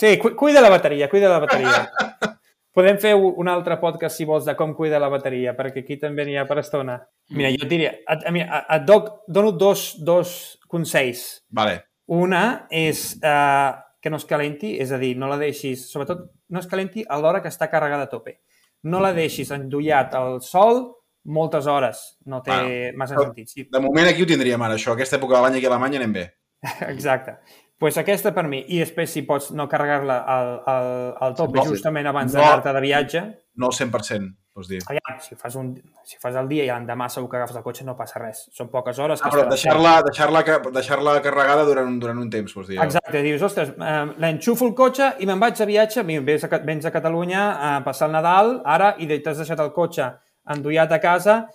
[0.00, 1.84] Sí, cu cuida la bateria, cuida la bateria.
[2.78, 6.22] Podem fer un altre podcast, si vols, de com cuida la bateria, perquè aquí també
[6.28, 6.94] n'hi ha per estona.
[7.34, 11.24] Mira, jo et diria, et, a- et doc, dono dos, dos consells.
[11.50, 11.80] Vale.
[12.14, 16.22] Una és uh, que no es calenti, és a dir, no la deixis, sobretot,
[16.54, 18.38] no es calenti a l'hora que està carregada a tope.
[18.86, 20.84] No la deixis endollat al sol
[21.28, 22.04] moltes hores.
[22.30, 23.48] No té Bueno, massa sentit.
[23.50, 24.94] Sí, De moment aquí ho tindríem ara, això.
[24.94, 26.28] Aquesta època de l'any aquí a Alemanya anem bé.
[26.94, 27.34] exacte.
[27.78, 28.64] Pues aquesta per mi.
[28.74, 30.88] I després, si pots no carregar-la al, al,
[31.20, 32.40] al tope No, justament abans no.
[32.40, 33.22] d'anar-te de viatge,
[33.58, 34.78] No al 100%, vols dir.
[34.86, 35.72] aviam, si fas, un,
[36.06, 38.44] si fas el dia i l'endemà segur que agafes el cotxe no passa res.
[38.54, 39.20] Són poques hores.
[39.22, 42.78] Ah, però deixar-la deixar -la, deixar -la carregada durant, un- durant un temps, vols dir.
[42.82, 46.84] Exacte, dius, ostres, eh, l'enxufo el cotxe i me'n vaig de viatge, vens a, vens
[46.86, 50.06] a Catalunya a passar el Nadal, ara, i t'has deixat el cotxe
[50.50, 51.48] endollat a casa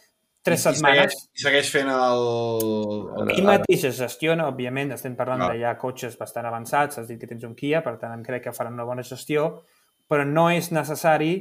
[0.44, 1.16] tres I setmanes.
[1.16, 2.26] Segueix, i segueix fent el...
[3.24, 3.34] el...
[3.40, 5.54] I mateix es gestiona, òbviament, estem parlant Clar.
[5.56, 8.48] de ja cotxes bastant avançats, has dit que tens un Kia, per tant, em crec
[8.48, 9.50] que faran una bona gestió,
[10.12, 11.34] però no és necessari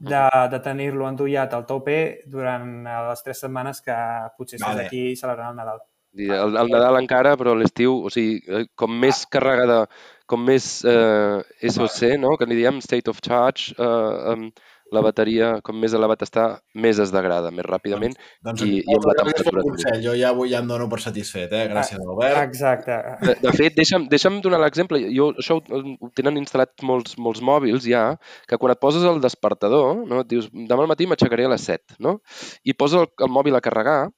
[0.00, 3.96] de, de tenir-lo endollat al tope durant eh, les tres setmanes que
[4.36, 4.88] potser estàs Vale.
[4.88, 5.82] aquí celebrant el Nadal.
[6.18, 9.84] El, el Nadal encara, però l'estiu, o sigui, eh, com més carregada,
[10.30, 12.34] com més eh, SOC, no?
[12.38, 14.48] que n'hi diem state of charge, eh, em,
[14.92, 18.16] la bateria, com més elevat està, més es degrada, més ràpidament.
[18.42, 20.00] Doncs, i- i amb la temperatura consell.
[20.02, 21.68] Jo ja avui ja em dono per satisfet, eh?
[21.70, 22.40] Gràcies, Ah, Albert.
[22.48, 22.96] Exacte.
[23.22, 24.98] De, de fet, deixa'm, deixa'm donar l'exemple.
[25.14, 28.16] Jo, això ho, ho tenen instal·lat molts, molts mòbils ja,
[28.48, 30.20] que quan et poses el despertador, no?
[30.20, 32.20] et dius, demà al matí m'aixecaré a les 7, no?
[32.64, 34.08] I posa el, el mòbil a carregar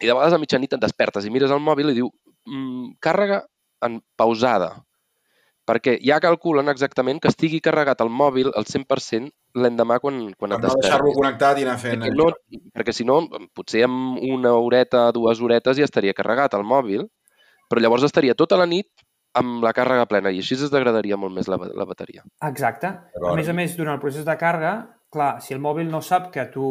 [0.00, 2.12] i de vegades a mitjanit et despertes i mires el mòbil i diu,
[2.46, 3.42] mm, càrrega
[3.82, 4.84] en pausada,
[5.68, 10.58] perquè ja calculen exactament que estigui carregat el mòbil al 100% l'endemà quan, quan Per
[10.58, 11.16] et no deixar-lo despertis.
[11.18, 12.02] connectat i anar fent...
[12.04, 13.20] Perquè, no, perquè si no,
[13.56, 17.06] potser amb una horeta, dues horetes ja estaria carregat el mòbil,
[17.68, 18.88] però llavors estaria tota la nit
[19.38, 22.24] amb la càrrega plena i així es degradaria molt més la, la bateria.
[22.48, 22.88] Exacte.
[23.22, 24.76] A més a més, durant el procés de càrrega,
[25.12, 26.70] clar, si el mòbil no sap que tu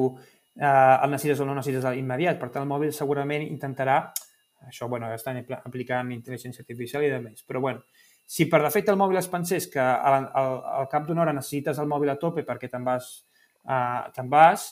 [0.58, 4.00] eh, el necessites o no necessites immediat, per tant, el mòbil segurament intentarà,
[4.68, 7.86] això, bueno, estan apl- aplicant intel·ligència artificial i de més, però bueno,
[8.28, 11.78] si per defecte el mòbil es pensés que al, al, al cap d'una hora necessites
[11.80, 13.06] el mòbil a tope perquè te'n vas,
[13.64, 14.66] uh, te'n vas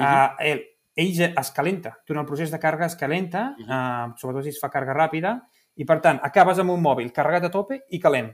[0.00, 0.64] uh, ell,
[0.96, 1.92] ell ja es calenta.
[2.08, 5.36] Durant el procés de càrrega es calenta, uh, sobretot si es fa càrrega ràpida,
[5.76, 8.32] i per tant, acabes amb un mòbil carregat a tope i calent.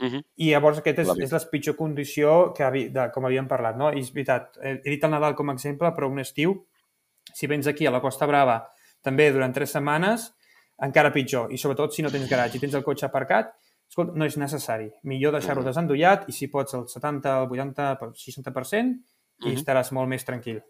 [0.00, 0.22] Uh -huh.
[0.36, 1.24] I llavors aquesta és, Clar.
[1.24, 3.92] és la pitjor condició que, havi- de, com havíem parlat, no?
[3.92, 6.66] I és veritat, he he dit el Nadal com a exemple, però un estiu,
[7.34, 10.34] si vens aquí a la Costa Brava també durant tres setmanes,
[10.78, 11.52] encara pitjor.
[11.52, 13.54] I sobretot si no tens garatge i tens el cotxe aparcat,
[13.90, 14.88] escolta, no és necessari.
[15.10, 15.68] Millor deixar-ho Mhm.
[15.72, 19.02] desendollat i si pots el 70, el 80, el 60%
[19.42, 19.56] i Mhm.
[19.58, 20.62] estaràs molt més tranquil.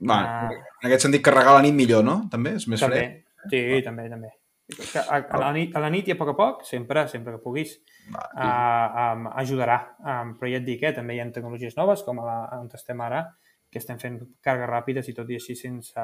[0.00, 0.50] Va, Ah.
[0.52, 2.28] en aquest sentit, carregar a la nit millor, no?
[2.30, 2.54] També?
[2.54, 3.24] És més fred?
[3.42, 4.28] També, sí, també, també.
[4.68, 7.32] Que A, a, la nit, a la nit i a poc a poc, sempre, sempre
[7.32, 7.80] que puguis,
[8.12, 8.20] Va.
[8.36, 9.96] uh, um, ajudarà.
[9.98, 12.68] Um, però ja et dic, eh, també hi ha tecnologies noves, com a la, on
[12.74, 13.34] estem ara,
[13.70, 15.94] que estem fent càrregues ràpides i tot i així sense,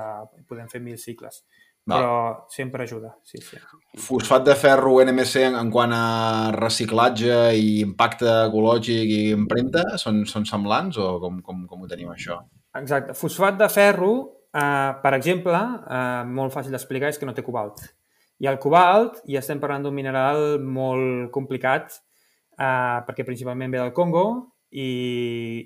[0.49, 1.45] podem fer mil cicles.
[1.85, 1.99] Va.
[1.99, 2.13] Però
[2.49, 3.59] sempre ajuda, sí, sí.
[4.01, 6.05] Fosfat de ferro NMC en, en quant a
[6.57, 12.09] reciclatge i impacte ecològic i empremta són, són semblants o com, com, com ho tenim
[12.15, 12.39] això?
[12.81, 13.13] Exacte.
[13.19, 14.15] Fosfat de ferro,
[14.57, 17.85] eh, per exemple, eh, molt fàcil d'explicar, és que no té cobalt.
[18.41, 22.01] I el cobalt, ja estem parlant d'un mineral molt complicat,
[22.57, 24.25] eh, perquè principalment ve del Congo
[24.73, 24.89] i,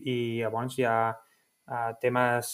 [0.03, 2.53] i llavors hi ha eh, temes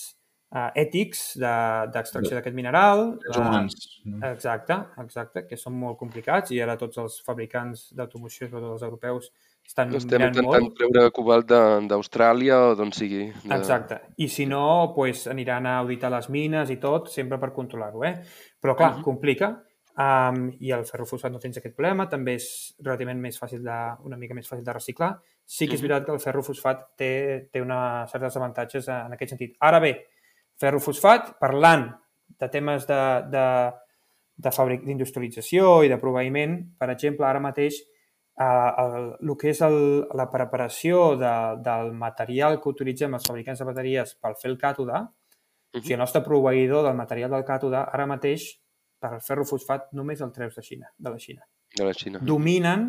[0.54, 3.18] eh, ètics de- d'extracció d'aquest mineral.
[3.26, 3.74] Els eh, humans.
[4.04, 4.20] no?
[4.28, 9.32] Exacte, exacte, que són molt complicats i ara tots els fabricants d'automoció, sobretot els europeus,
[9.66, 10.76] estan Estem intentant molt.
[10.78, 13.32] treure cobalt de- d'Austràlia o d'on sigui.
[13.42, 13.54] De...
[13.56, 14.00] Exacte.
[14.18, 18.14] I si no, pues, aniran a auditar les mines i tot, sempre per controlar-ho, eh?
[18.62, 19.02] Però, clar, Mhm.
[19.02, 19.62] complica.
[19.96, 24.16] Um, I el ferrofosfat no tens aquest problema, també és relativament més fàcil de, una
[24.16, 25.20] mica més fàcil de reciclar.
[25.46, 29.56] Sí que és veritat que el ferrofosfat té, té una, certs avantatges en aquest sentit.
[29.60, 30.06] Ara bé,
[30.60, 31.88] ferrofosfat, parlant
[32.40, 33.00] de temes de,
[33.32, 33.46] de,
[34.36, 39.62] de fàbric d'industrialització i de proveïment, per exemple, ara mateix eh, el, el que és
[39.66, 39.78] el,
[40.16, 45.04] la preparació de, del material que utilitzem els fabricants de bateries per fer el càtode,
[45.74, 48.46] o sigui, el nostre proveïdor del material del càtode, ara mateix,
[49.02, 51.42] per al ferrofosfat, només el treus de Xina, de la Xina.
[51.74, 52.20] de la Xina.
[52.22, 52.86] Dominen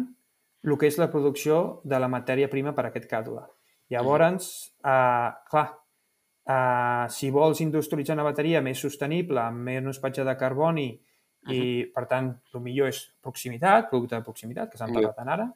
[0.65, 3.43] el que és la producció de la matèria prima per a aquest càtode.
[3.93, 4.47] Llavors,
[4.81, 5.65] uh, clar,
[6.47, 11.53] uh, si vols industrialitzar una bateria més sostenible, amb menys patge de carboni, uh -huh.
[11.53, 15.13] i, per tant, el millor és proximitat, producte de proximitat, que s'han Yeah.
[15.13, 15.53] parlat ara,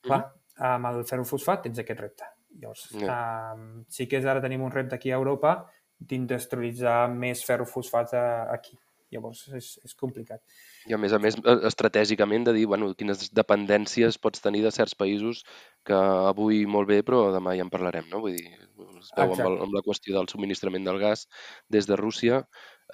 [0.00, 2.24] clar, amb el ferrofosfat tens aquest repte.
[2.60, 3.54] Llavors, Yeah.
[3.54, 8.52] uh, sí que és ara tenim un repte aquí a Europa d'industrialitzar més ferrofosfat uh,
[8.52, 8.78] aquí.
[9.14, 10.42] Llavors, és, és complicat.
[10.90, 14.72] I a més a més, eh, estratègicament, de dir bueno, quines dependències pots tenir de
[14.74, 15.44] certs països
[15.88, 18.20] que avui molt bé, però demà ja en parlarem, no?
[18.24, 18.52] Vull dir,
[19.00, 21.24] es veu amb, el, amb la qüestió del subministrament del gas
[21.72, 22.42] des de Rússia,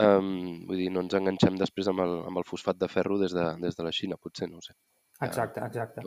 [0.01, 3.35] um, vull dir, no ens enganxem després amb el, amb el fosfat de ferro des
[3.35, 4.79] de, des de la Xina, potser, no ho sé.
[5.23, 6.03] Exacte, exacte.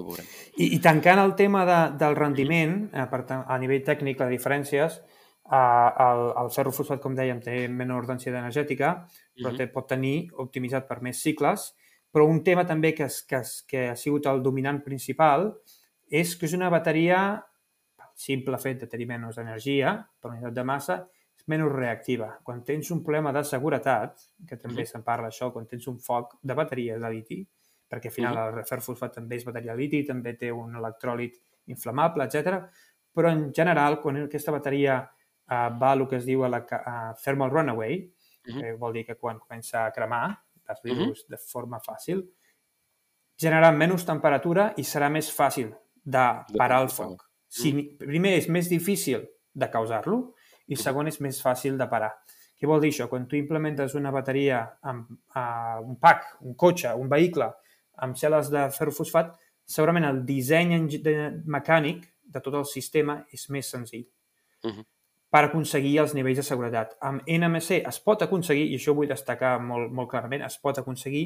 [0.58, 4.34] I, i tancant el tema de, del rendiment, eh, per tant, a nivell tècnic, les
[4.36, 5.00] diferències,
[5.48, 8.98] eh, el, el ferrofosfat, com dèiem, té menor densitat energètica,
[9.38, 11.74] però té, pot tenir optimitzat per més cicles,
[12.12, 15.52] però un tema també que, es, que, es, que ha sigut el dominant principal
[16.10, 17.44] és que és una bateria,
[17.98, 20.96] pel simple fet de tenir menys energia per unitat de massa,
[21.38, 22.32] és menys reactiva.
[22.44, 24.88] Quan tens un problema de seguretat, que també Mhm.
[24.88, 27.48] se'n parla això, quan tens un foc de bateria de liti,
[27.90, 28.58] perquè al final Mhm.
[28.58, 32.64] el ferrofosfat també és bateria de liti, també té un electròlit inflamable, etc.
[33.14, 35.10] Però en general, quan aquesta bateria
[35.50, 38.12] uh, va el que es diu a la a thermal runaway,
[38.54, 38.62] Mhm.
[38.62, 40.98] que vol dir que quan comença a cremar, per Mhm.
[40.98, 42.24] dir-ho de forma fàcil,
[43.40, 46.26] generarà menys temperatura i serà més fàcil de
[46.58, 47.24] parar el foc.
[47.48, 50.34] Si, primer, és més difícil de causar-lo
[50.68, 52.12] i segon, és més fàcil de parar.
[52.60, 53.08] Què vol dir això?
[53.08, 57.54] Quan tu implementes una bateria amb uh, un pack, un cotxe, un vehicle,
[58.00, 60.74] amb cel·les de ferrofosfat, segurament el disseny
[61.46, 64.08] mecànic de tot el sistema és més senzill
[64.64, 64.84] Mhm.
[65.30, 66.96] Per aconseguir els nivells de seguretat.
[67.04, 71.26] Amb NMC es pot aconseguir, i això vull destacar molt, molt clarament, es pot aconseguir,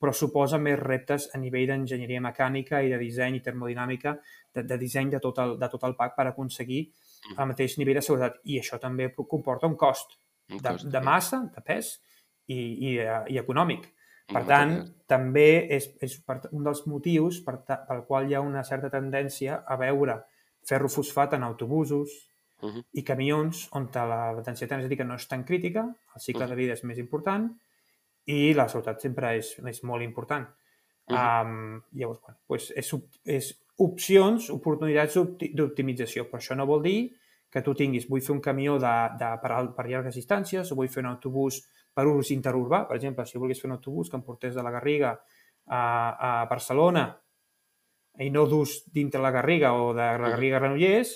[0.00, 4.16] però suposa més reptes a nivell d'enginyeria mecànica i de disseny i termodinàmica,
[4.54, 6.80] de, de disseny de tot, el, de tot el pack per aconseguir
[7.36, 8.40] el mateix nivell de seguretat.
[8.50, 10.16] I això també comporta un cost
[10.48, 11.94] de, de massa, de pes
[12.48, 13.86] i, i, eh, i econòmic.
[14.32, 14.74] Per tant,
[15.10, 16.18] també és, és
[16.50, 20.22] un dels motius per, pel qual hi ha una certa tendència a veure
[20.68, 22.14] ferrofosfat en autobusos
[22.62, 22.84] Mhm.
[22.92, 25.82] i camions on la densitat energètica no és tan crítica,
[26.14, 27.48] el cicle de vida és més important
[28.26, 30.46] i la seguretat sempre és, és molt important.
[31.08, 31.16] Mhm.
[31.18, 32.94] Um, llavors, bueno, pues és,
[33.24, 33.48] és
[33.78, 37.12] opcions, oportunitats d'opti- d'optimització, però això no vol dir
[37.50, 40.88] que tu tinguis, vull fer un camió de, de, per, per llargues distàncies o vull
[40.88, 41.60] fer un autobús
[41.92, 44.70] per ús interurbà, per exemple, si volgués fer un autobús que em portés de la
[44.70, 45.10] Garriga
[45.66, 45.82] a,
[46.30, 47.10] a Barcelona
[48.20, 51.12] i no d'ús dintre la Garriga o de la Garriga a Granollers,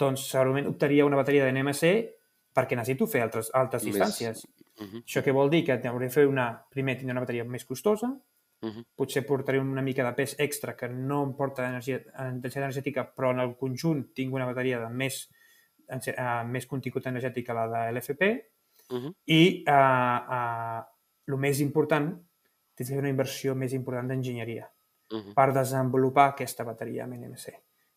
[0.00, 1.90] doncs segurament optaria una bateria de NMC
[2.56, 4.46] perquè necessito fer altres, altres Més- distàncies.
[4.80, 5.04] Mhm.
[5.06, 5.64] Això què vol dir?
[5.64, 6.48] Que hauré de fer una...
[6.70, 8.10] Primer, tindré una bateria més costosa,
[8.62, 8.82] Mhm.
[8.94, 13.30] potser portaré una mica de pes extra que no em porta energia, densitat energètica, però
[13.30, 15.30] en el conjunt tinc una bateria de més,
[15.88, 18.22] uh, més contingut energètic que la de l'FP
[18.90, 19.14] Mhm.
[19.26, 20.84] i uh, uh,
[21.26, 22.12] el més important,
[22.74, 24.68] tens que fer una inversió més important d'enginyeria
[25.12, 25.32] Mhm.
[25.34, 27.52] per desenvolupar aquesta bateria amb NMC,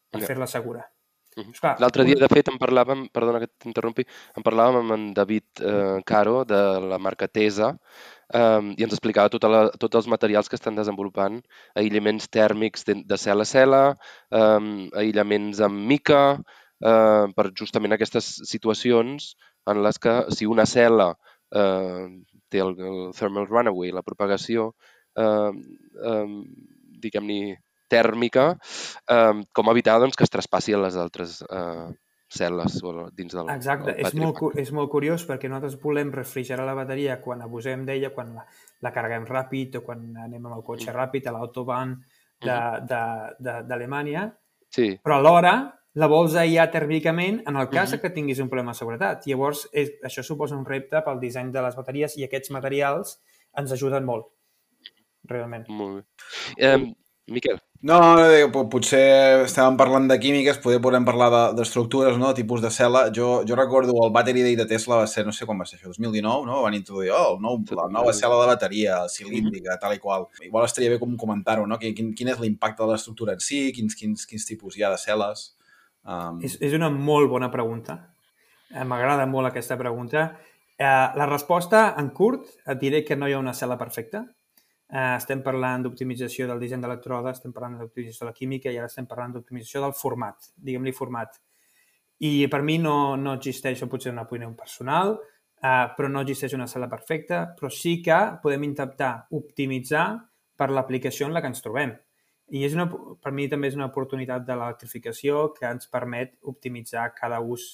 [0.10, 0.28] per Ja.
[0.28, 0.90] fer-la segura.
[1.82, 4.06] L'altre dia, de fet, en parlàvem, perdona que t'interrompi,
[4.38, 6.60] en parlàvem amb en David eh, Caro de
[6.92, 11.40] la marca Tesa eh, i ens explicava tota la, tots els materials que estan desenvolupant,
[11.80, 13.84] aïllaments tèrmics de, de cel a cel·la,
[14.34, 14.60] eh,
[15.04, 16.24] aïllaments amb mica,
[16.84, 19.34] eh, per justament aquestes situacions
[19.72, 21.14] en les que si una cel·la
[21.56, 22.08] eh,
[22.52, 24.74] té el, el thermal runaway, la propagació,
[25.18, 25.52] eh,
[26.12, 26.28] eh,
[27.04, 27.58] diguem-ne,
[27.94, 28.48] tèrmica,
[29.08, 31.92] eh, com evitar doncs, que es traspassi a les altres eh,
[32.34, 36.66] cel·les o dins del Exacte, el és molt, és molt curiós perquè nosaltres volem refrigerar
[36.66, 38.46] la bateria quan abusem d'ella, quan la,
[38.82, 40.96] la carreguem ràpid o quan anem amb el cotxe Mm.
[40.98, 41.36] ràpid a
[42.90, 44.26] de- de- d'Alemanya,
[44.74, 45.52] Sí, però alhora
[45.94, 48.00] la vols aïllar tèrmicament en el cas Mhm.
[48.02, 49.28] que tinguis un problema de seguretat.
[49.28, 53.20] Llavors, és, això suposa un repte pel disseny de les bateries i aquests materials
[53.56, 54.26] ens ajuden molt,
[55.30, 55.68] realment.
[55.70, 56.04] molt bé.
[56.58, 56.94] Eh,
[57.28, 62.16] Miquel, No, no, dic, po- potser estàvem parlant de químiques, poder podem parlar de- d'estructures,
[62.18, 62.30] no?
[62.34, 63.10] tipus de cel·la.
[63.12, 65.80] Jo, jo recordo el Battery Day de Tesla va ser, no sé quan va ser
[65.80, 66.62] això, 2019, no?
[66.64, 70.30] Van introduir oh, el nou, la nova cel·la de bateria, cilíndrica, tal i qual.
[70.46, 71.78] Igual estaria bé com comentar-ho, no?
[71.82, 74.92] Quin, quin, quin és l'impacte de l'estructura en si, quins, quins, quins tipus hi ha
[74.94, 75.44] de cel·les.
[76.08, 77.98] Um, És, és una molt bona pregunta.
[78.72, 80.30] Eh, M'agrada molt aquesta pregunta.
[80.80, 80.86] Eh,
[81.20, 84.24] la resposta, en curt, et diré que no hi ha una cel·la perfecta.
[84.94, 88.92] Eh, estem parlant d'optimització del disseny d'electrode, estem parlant d'optimització de la química i ara
[88.92, 91.40] estem parlant d'optimització del format, diguem-li format.
[92.22, 95.16] I per mi no, no existeix, això potser una opinió personal,
[95.58, 100.06] eh, però no existeix una cel·la perfecta, però sí que podem intentar optimitzar
[100.56, 101.96] per l'aplicació en la que ens trobem.
[102.54, 102.86] I és una,
[103.24, 107.66] per mi també és una oportunitat de l'electrificació que ens permet optimitzar cada ús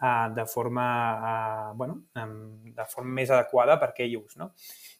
[0.00, 0.86] uh, de forma,
[1.70, 4.36] uh, bueno, de forma més adequada per aquell ús.
[4.40, 4.50] No?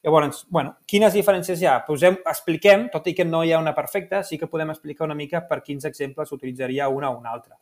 [0.04, 1.78] Llavors, bueno, quines diferències hi ha?
[1.86, 5.18] Posem, expliquem, tot i que no hi ha una perfecta, sí que podem explicar una
[5.18, 7.58] mica per quins exemples utilitzaria una o una altra.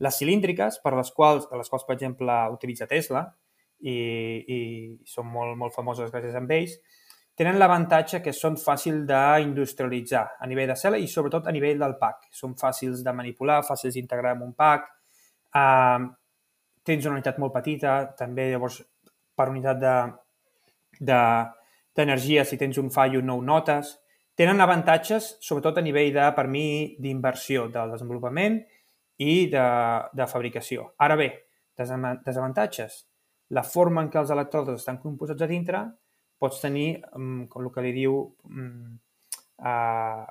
[0.00, 3.26] Les cilíndriques, per les quals, les quals, per exemple, utilitza Tesla,
[3.80, 3.94] i,
[4.44, 4.58] i
[5.08, 6.78] són molt, molt famoses gràcies a ells,
[7.40, 11.96] tenen l'avantatge que són fàcils d'industrialitzar a nivell de cel·la i sobretot a nivell del
[12.00, 12.28] pack.
[12.36, 14.90] Són fàcils de manipular, fàcils d'integrar en un pack,
[15.56, 16.10] uh,
[16.86, 18.80] tens una unitat molt petita, també llavors
[19.36, 19.80] per unitat
[21.00, 23.96] d'energia, de, de, si tens un fallo no ho notes.
[24.36, 28.60] Tenen avantatges, sobretot a nivell de, per mi, d'inversió del desenvolupament
[29.20, 29.68] i de,
[30.16, 30.94] de fabricació.
[31.04, 31.30] Ara bé,
[31.76, 33.04] desavantatges.
[33.56, 35.82] La forma en què els electrodes estan composats a dintre
[36.40, 38.14] pots tenir, um, com el que li diu,
[39.60, 40.22] uh,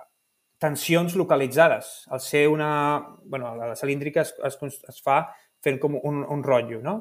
[0.59, 1.91] tensions localitzades.
[2.09, 2.71] Al ser una...
[3.23, 4.57] bueno, la cilíndrica es, es,
[4.89, 5.19] es fa
[5.63, 6.95] fent com un, un rotllo, no?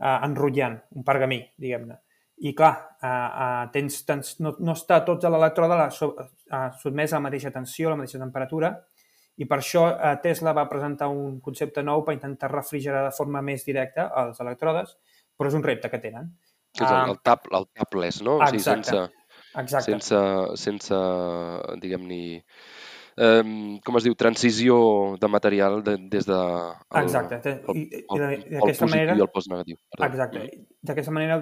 [0.00, 1.98] Uh, enrotllant, un pergamí, diguem-ne.
[2.40, 2.72] I clar,
[3.04, 7.26] uh, uh, tens, tens, no, no està tots a l'electroda so, uh, sotmès a la
[7.26, 8.72] mateixa tensió, a la mateixa temperatura,
[9.40, 13.44] i per això uh, Tesla va presentar un concepte nou per intentar refrigerar de forma
[13.44, 14.96] més directa els electrodes,
[15.36, 16.32] però és un repte que tenen.
[16.76, 18.38] Que és el, el, tap, el tapless, no?
[18.40, 18.56] Exacte.
[18.56, 19.20] O sigui, sense,
[19.60, 19.86] Exacte.
[19.90, 20.18] sense,
[20.64, 20.98] sense
[21.82, 22.22] diguem-ne,
[23.20, 24.80] um, com es diu, transició
[25.20, 26.38] de material de, des de...
[26.90, 27.56] El, Exacte.
[27.74, 29.16] I, i d'aquesta manera...
[29.16, 29.78] i el postnegatiu.
[29.92, 30.10] Perdó.
[30.10, 30.46] Exacte.
[30.90, 31.40] D'aquesta manera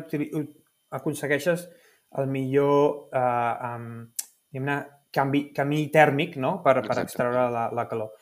[0.99, 1.69] aconsegueixes
[2.19, 4.71] el millor eh, um,
[5.13, 6.59] canvi, camí tèrmic no?
[6.65, 7.07] per, per Exacte.
[7.11, 8.13] extreure la, la calor.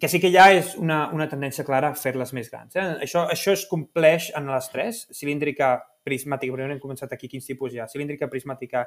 [0.00, 2.76] Que sí que ha és una, una tendència clara a fer-les més grans.
[2.78, 2.84] Eh?
[3.06, 5.72] Això, això es compleix en les tres, cilíndrica,
[6.06, 7.88] prismàtica, però hem començat aquí quins tipus hi ha.
[7.90, 8.84] Cilíndrica, prismàtica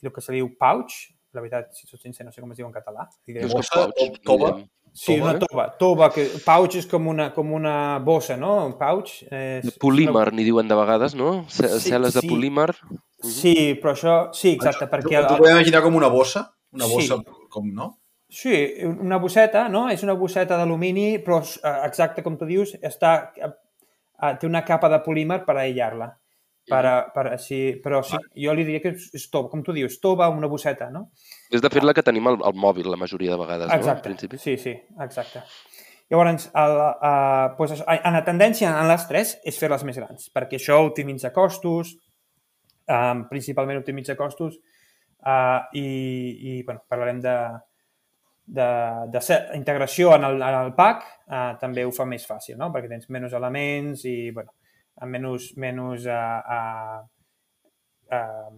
[0.00, 0.96] i el que se diu pouch,
[1.36, 3.06] la veritat, si soc sincer, no sé com es diu en català.
[3.28, 4.56] Diré Bossa, pouch, tova.
[4.96, 5.40] Sí, Toba, una eh?
[5.44, 5.64] toba.
[5.76, 8.54] Toba, que pouch és com una, com una bossa, no?
[8.64, 9.18] Un pouch.
[9.28, 11.42] Eh, De polímer, n'hi diuen de vegades, no?
[11.52, 12.30] Sí, Cel·les de sí.
[12.30, 12.70] polímer.
[13.20, 14.14] Sí, però això...
[14.32, 15.20] Sí, exacte, perquè...
[15.26, 16.46] T'ho podem imaginar com una bossa?
[16.72, 16.94] Una Sí.
[16.96, 17.20] bossa,
[17.52, 17.90] com, no?
[18.32, 18.54] Sí,
[18.88, 19.84] una bosseta, no?
[19.92, 23.52] És una bosseta d'alumini, però eh, exacte com tu dius, està, eh,
[24.40, 26.08] té una capa de polímer per aïllar-la.
[26.66, 30.00] Per, a- per, així, però sí, jo li diria que és, tova, com tu dius,
[30.02, 31.04] tova, una bosseta, no?
[31.54, 33.72] És de fet la que tenim al, al mòbil la majoria de vegades, no?
[33.74, 34.38] En Exacte, principi.
[34.42, 34.72] sí, sí,
[35.04, 35.44] exacte.
[36.10, 40.26] Llavors, el, uh, pues, això, en la tendència en les tres és fer-les més grans,
[40.34, 41.94] perquè això optimitza costos,
[42.90, 44.58] um, principalment optimitza costos,
[45.22, 45.86] uh, i,
[46.50, 47.36] i bueno, parlarem de,
[48.46, 48.68] de,
[49.14, 52.70] de ser, integració en el, en el pack, uh, també ho fa més fàcil, no?
[52.74, 54.54] perquè tens menys elements i bueno,
[55.04, 57.00] menys, menys uh, uh,
[58.16, 58.54] uh,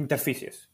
[0.00, 0.68] interfícies.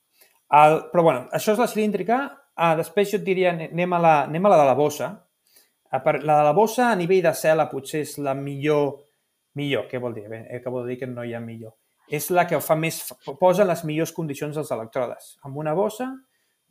[0.54, 2.20] El, però bueno, això és la cilíndrica.
[2.58, 5.10] Ah, després jo et diria, anem a la, anem a la de la bossa.
[5.90, 8.96] Ah, per, la de la bossa a nivell de cel·la potser és la millor...
[9.58, 10.28] Millor, què vol dir?
[10.30, 11.72] Bé, que vol dir que no hi ha millor.
[12.14, 13.00] És la que fa més,
[13.40, 15.32] posa les millors condicions dels electrodes.
[15.42, 16.06] Amb una bossa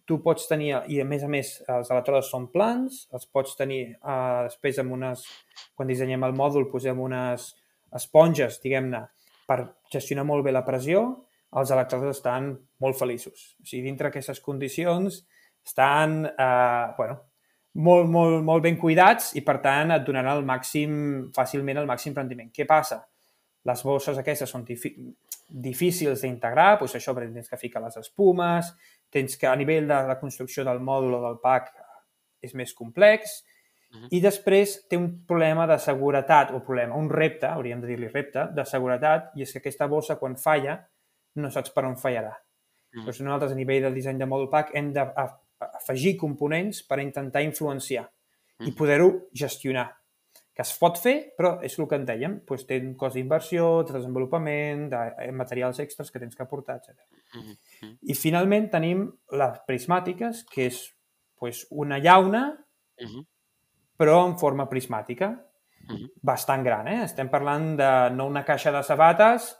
[0.08, 3.82] tu pots tenir, i a més a més els electrodes són plans, els pots tenir
[3.91, 5.26] eh, després amb unes,
[5.76, 7.52] quan dissenyem el mòdul posem unes
[7.98, 9.04] esponges, diguem-ne,
[9.48, 9.60] per
[9.91, 11.04] gestionar molt bé la pressió,
[11.58, 12.52] els electrodes estan
[12.84, 13.54] molt feliços.
[13.62, 15.22] O sigui, dintre aquestes condicions
[15.67, 17.20] estan, eh, bueno,
[17.78, 22.15] molt, molt, molt ben cuidats i, per tant, et donaran el màxim, fàcilment el màxim
[22.15, 22.50] rendiment.
[22.54, 23.04] Què passa?
[23.67, 24.63] Les bosses aquestes són
[25.48, 28.72] difícils d'integrar, doncs això tens que ficar les espumes,
[29.10, 31.74] tens que a nivell de la construcció del mòdul o del pack
[32.41, 33.43] és més complex,
[33.89, 34.08] Uh -huh.
[34.12, 38.50] i després té un problema de seguretat, o problema, un repte, hauríem de dir-li repte,
[38.54, 40.86] de seguretat, i és que aquesta bossa, quan falla,
[41.36, 42.34] no saps per on fallarà.
[42.91, 43.06] Mm.
[43.06, 48.10] Doncs nosaltres, a nivell del disseny de mòdul pack, hem d'afegir components per intentar influenciar
[48.60, 48.76] i Mm.
[48.76, 49.96] poder-ho gestionar.
[50.58, 53.84] Que es pot fer, però és el que en dèiem, doncs té un cost d'inversió,
[53.86, 56.96] de desenvolupament, de eh, materials extras que tens que aportar, etc.
[57.36, 57.91] Mhm.
[58.10, 59.04] I finalment tenim
[59.38, 60.80] les prismàtiques, que és
[61.39, 62.58] doncs, una llauna,
[63.00, 63.22] Mhm.
[64.00, 65.30] però en forma prismàtica,
[65.89, 66.10] Mhm.
[66.24, 67.03] bastant gran, eh?
[67.03, 69.55] Estem parlant de no una caixa de sabates,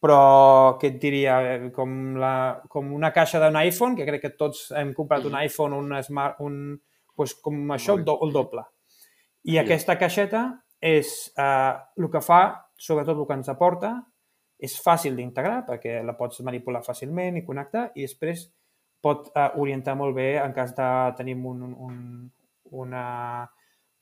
[0.00, 4.30] però, què et diria, eh, com, la, com una caixa d'un iPhone, que crec que
[4.30, 5.44] tots hem comprat un Mhm.
[5.44, 6.80] iPhone, un smart, un,
[7.16, 8.62] doncs com això, el, do, el doble.
[9.48, 9.58] I Sí.
[9.62, 10.42] aquesta caixeta
[10.80, 12.40] és eh, el que fa,
[12.76, 13.94] sobretot el que ens aporta,
[14.60, 18.48] és fàcil d'integrar perquè la pots manipular fàcilment i connectar i després
[19.00, 22.30] pot eh, orientar molt bé en cas de tenir un, un,
[22.74, 23.48] una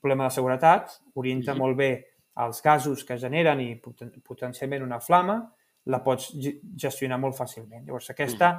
[0.01, 1.59] problema de seguretat, orienta Mhm.
[1.59, 1.91] molt bé
[2.37, 5.39] els gasos que generen i poten potencialment una flama,
[5.85, 7.85] la pots ge- gestionar molt fàcilment.
[7.85, 8.51] Llavors, aquesta,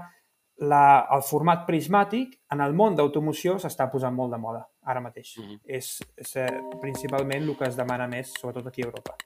[0.58, 5.36] la, el format prismàtic en el món d'automoció s'està posant molt de moda ara mateix.
[5.38, 5.44] Mm.
[5.44, 5.60] -hmm.
[5.64, 9.16] és, és eh, principalment el que es demana més, sobretot aquí a Europa.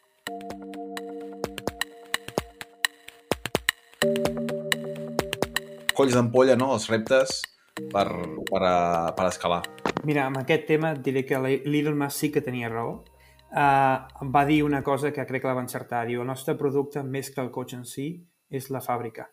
[5.94, 6.72] Colls d'ampolla, no?
[6.72, 7.42] Els reptes
[7.92, 8.08] per,
[8.50, 9.62] per, a, per escalar.
[10.04, 13.04] Mira, amb aquest tema et diré que l'Elon Musk sí que tenia raó.
[13.52, 16.06] Uh, em va dir una cosa que crec que la va encertar.
[16.06, 19.28] Diu, el nostre producte, més que el cotxe en si, és la fàbrica.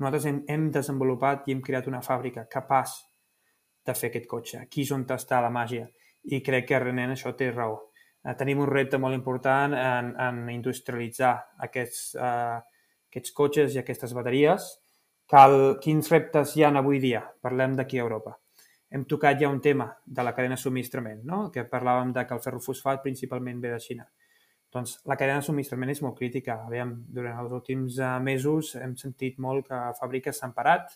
[0.00, 2.96] Nosaltres hem, hem desenvolupat i hem creat una fàbrica capaç
[3.86, 4.60] de fer aquest cotxe.
[4.62, 5.88] Aquí és on està la màgia.
[6.24, 7.78] I crec que René en això té raó.
[8.22, 11.34] Uh, tenim un repte molt important en, en industrialitzar
[11.66, 12.60] aquests, uh,
[13.10, 14.68] aquests cotxes i aquestes bateries.
[15.28, 17.24] Cal, quins reptes hi ha avui dia?
[17.42, 18.36] Parlem d'aquí a Europa
[18.92, 21.46] hem tocat ja un tema de la cadena de subministrament, no?
[21.50, 24.04] que parlàvem de que el ferrofosfat principalment ve de Xina.
[24.72, 26.62] Doncs la cadena de subministrament és molt crítica.
[26.66, 30.94] Aviam, durant els últims uh, mesos hem sentit molt que fàbriques s'han parat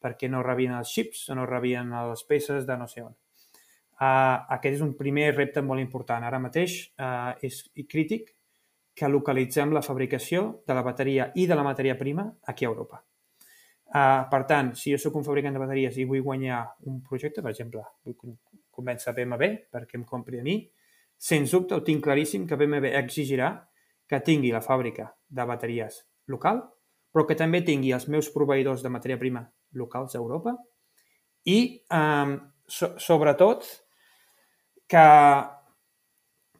[0.00, 3.12] perquè no rebien els xips o no rebien les peces de no sé on.
[4.00, 6.24] Uh, aquest és un primer repte molt important.
[6.24, 8.32] Ara mateix uh, és crític
[8.96, 13.04] que localitzem la fabricació de la bateria i de la matèria prima aquí a Europa.
[13.90, 17.44] Uh, per tant, si jo sóc un fabricant de bateries i vull guanyar un projecte,
[17.44, 18.16] per exemple, vull
[18.72, 20.62] convèncer BMW perquè em compri a mi,
[21.20, 23.52] sens dubte ho tinc claríssim que BMW exigirà
[24.08, 26.00] que tingui la fàbrica de bateries
[26.32, 26.62] local,
[27.12, 29.44] però que també tingui els meus proveïdors de matèria prima
[29.76, 30.56] locals a Europa
[31.46, 31.60] i,
[31.94, 33.66] um, so sobretot,
[34.90, 35.06] que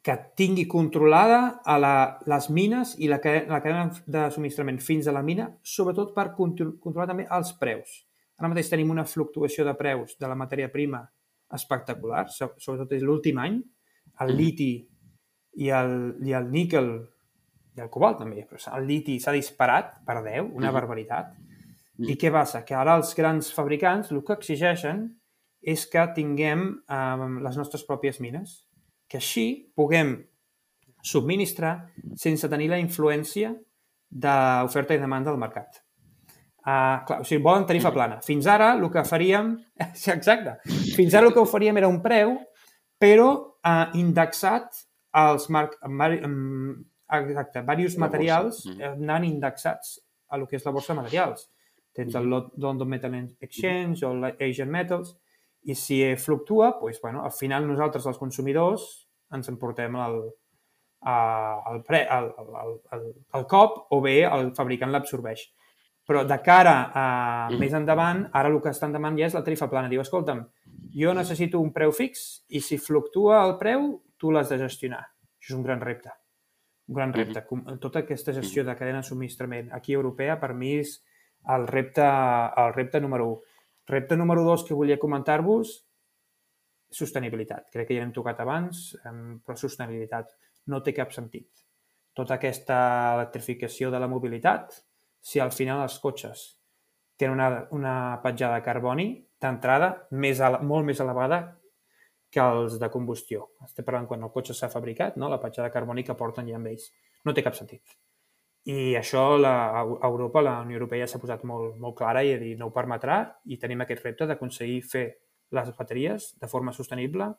[0.03, 1.95] que tingui controlada a la,
[2.27, 7.09] les mines i la, la cadena de subministrament fins a la mina, sobretot per controlar
[7.11, 8.01] també els preus.
[8.41, 11.03] Ara mateix tenim una fluctuació de preus de la matèria prima
[11.53, 13.59] espectacular, sobretot l'últim any.
[14.25, 14.73] El liti
[15.61, 15.95] i el,
[16.27, 16.91] i el níquel
[17.77, 21.33] i el cobalt també, però el liti s'ha disparat per 10, una barbaritat.
[22.01, 22.65] I què passa?
[22.67, 25.05] Que ara els grans fabricants el que exigeixen
[25.61, 28.63] és que tinguem eh, les nostres pròpies mines
[29.11, 29.47] que així
[29.77, 30.15] puguem
[31.03, 31.75] subministrar
[32.21, 33.53] sense tenir la influència
[34.11, 35.81] d'oferta i demanda del mercat.
[36.61, 38.19] Uh, clar, o sigui, volen tarifa plana.
[38.21, 39.55] Fins ara el que faríem...
[40.15, 40.59] Exacte.
[40.93, 42.35] Fins ara el que oferíem era un preu,
[43.01, 43.31] però
[43.65, 44.85] uh, indexat
[45.17, 45.69] als mar...
[45.89, 46.13] Mar...
[47.11, 49.97] Exacte, diversos materials anant indexats
[50.31, 51.49] a lo que és la borsa de materials.
[51.97, 55.17] Tens el London Metal Exchange o l'Asian Metals,
[55.67, 58.85] i si fluctua, doncs, bueno, al final nosaltres, els consumidors,
[59.35, 60.21] ens emportem el,
[61.03, 63.09] el, pre, el, el, el,
[63.41, 65.49] el cop o bé el fabricant l'absorbeix.
[66.09, 67.05] Però de cara a
[67.61, 69.91] més endavant, ara el que estan demanant ja és la tarifa plana.
[69.93, 70.41] Diu, escolta'm,
[70.95, 75.03] jo necessito un preu fix i si fluctua el preu, tu l'has de gestionar.
[75.41, 76.13] Això és un gran repte.
[76.91, 77.45] Un gran repte.
[77.81, 80.99] Tota aquesta gestió de cadena de subministrament aquí europea, per mi, és
[81.55, 83.57] el repte, el repte número 1.
[83.91, 85.73] Repte número 2 que volia comentar-vos,
[86.91, 87.71] sostenibilitat.
[87.73, 88.91] Crec que ja hem tocat abans,
[89.47, 90.35] però sostenibilitat
[90.71, 91.65] no té cap sentit.
[92.15, 92.79] Tota aquesta
[93.15, 94.75] electrificació de la mobilitat,
[95.21, 96.45] si al final els cotxes
[97.21, 99.09] tenen una, una petjada de carboni
[99.41, 101.41] d'entrada més molt més elevada
[102.31, 103.49] que els de combustió.
[103.65, 105.29] Estem parlant quan el cotxe s'ha fabricat, no?
[105.29, 106.91] la petjada carboni que porten ja amb ells.
[107.27, 107.97] No té cap sentit.
[108.71, 112.39] I això la, a Europa, la Unió Europea s'ha posat molt, molt clara i ha
[112.39, 115.07] dit no ho permetrà i tenim aquest repte d'aconseguir fer
[115.57, 117.33] les bateries de forma sostenible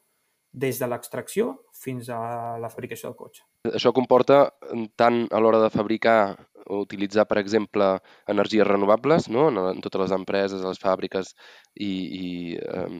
[0.51, 3.43] des de l'extracció fins a la fabricació del cotxe.
[3.71, 4.43] Això comporta
[4.99, 6.35] tant a l'hora de fabricar
[6.67, 7.87] o utilitzar, per exemple,
[8.27, 9.47] energies renovables no?
[9.49, 11.33] en, en totes les empreses, les fàbriques
[11.75, 12.27] i, i,
[12.59, 12.99] um,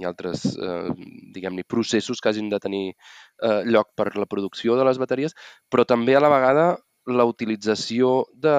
[0.00, 0.92] i altres, uh,
[1.34, 5.36] diguem-ne, processos que hagin de tenir uh, lloc per la producció de les bateries,
[5.70, 6.68] però també a la vegada
[7.10, 8.54] la utilització de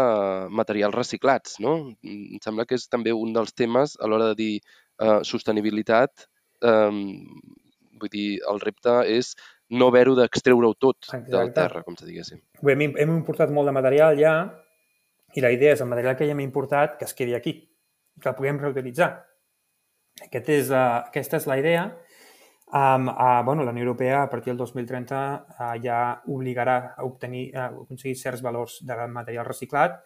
[0.49, 1.59] materials reciclats.
[1.63, 1.75] No?
[2.03, 6.27] Em sembla que és també un dels temes a l'hora de dir uh, sostenibilitat
[6.65, 7.17] um,
[8.01, 9.33] Vull dir, el repte és
[9.71, 11.31] no haver-ho d'extreure-ho tot Exacte.
[11.31, 12.41] del terra, com se diguéssim.
[12.61, 14.35] Bé, hem, hem importat molt de material ja
[15.35, 17.53] i la idea és el material que ja hem importat que es quedi aquí,
[18.19, 19.13] que el puguem reutilitzar.
[20.25, 21.85] Aquest és, uh, aquesta és la idea.
[22.71, 25.21] Um, uh, bueno, la Unió Europea a partir del 2030
[25.59, 29.99] uh, ja obligarà a obtenir, a aconseguir certs valors de material reciclat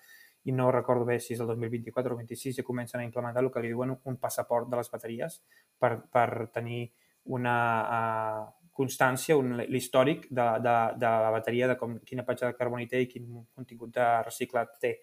[0.46, 3.52] i no recordo bé si és el 2024 o 2026 ja comencen a implementar el
[3.54, 5.40] que li diuen un passaport de les bateries
[5.78, 6.88] per, per tenir
[7.26, 8.42] una uh,
[8.76, 13.02] constància, un, l'històric de, de, de la bateria, de com, quina petjada de carboni té
[13.06, 14.98] i quin contingut de reciclat té.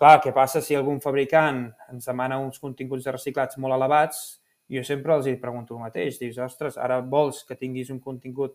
[0.00, 4.20] Clar, què passa si algun fabricant ens demana uns continguts de reciclats molt elevats?
[4.70, 6.20] Jo sempre els pregunto el mateix.
[6.20, 8.54] Dius, ostres, ara vols que tinguis un contingut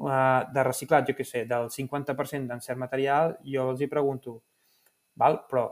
[0.00, 4.40] uh, de reciclat, jo què sé, del 50% d'en cert material, jo els hi pregunto,
[5.20, 5.68] val, però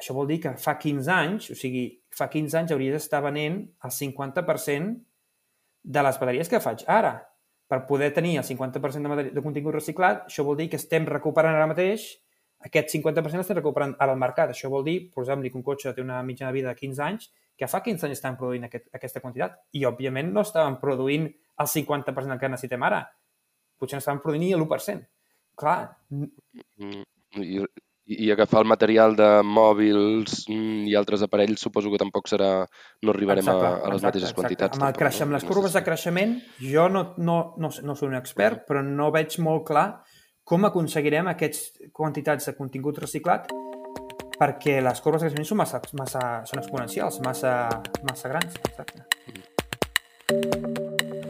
[0.00, 1.84] això vol dir que fa 15 anys, o sigui,
[2.16, 4.94] fa 15 anys hauries d'estar venent el 50%
[5.82, 7.16] de les bateries que faig ara.
[7.68, 11.56] Per poder tenir el 50% de, de contingut reciclat, això vol dir que estem recuperant
[11.56, 12.10] ara mateix
[12.66, 14.52] aquest 50% l'estem recuperant ara al mercat.
[14.52, 17.30] Això vol dir, exemple, que un cotxe té una mitjana de vida de 15 anys,
[17.58, 19.58] que fa 15 anys estan produint aquest, aquesta quantitat.
[19.72, 23.02] I, òbviament, no estaven produint el 50% que necessitem ara.
[23.78, 25.08] Potser n'estaven produint l'1%.
[25.58, 25.78] Clar.
[26.14, 27.02] Mm,
[28.06, 32.50] I, i agafar el material de mòbils mm, i altres aparells suposo que tampoc serà...
[33.02, 34.40] no arribarem exacte, a, a les exacte, mateixes exacte.
[34.40, 34.78] quantitats.
[34.78, 38.18] Amb, el tampoc, amb les curves de creixement, jo no, no, no, no soc un
[38.18, 39.86] expert, però no veig molt clar
[40.44, 43.46] com aconseguirem aquestes quantitats de contingut reciclat
[44.42, 47.52] perquè les curves de creixement són, massa, massa, són exponencials, massa,
[48.08, 48.58] massa grans.
[48.66, 49.06] Exacte.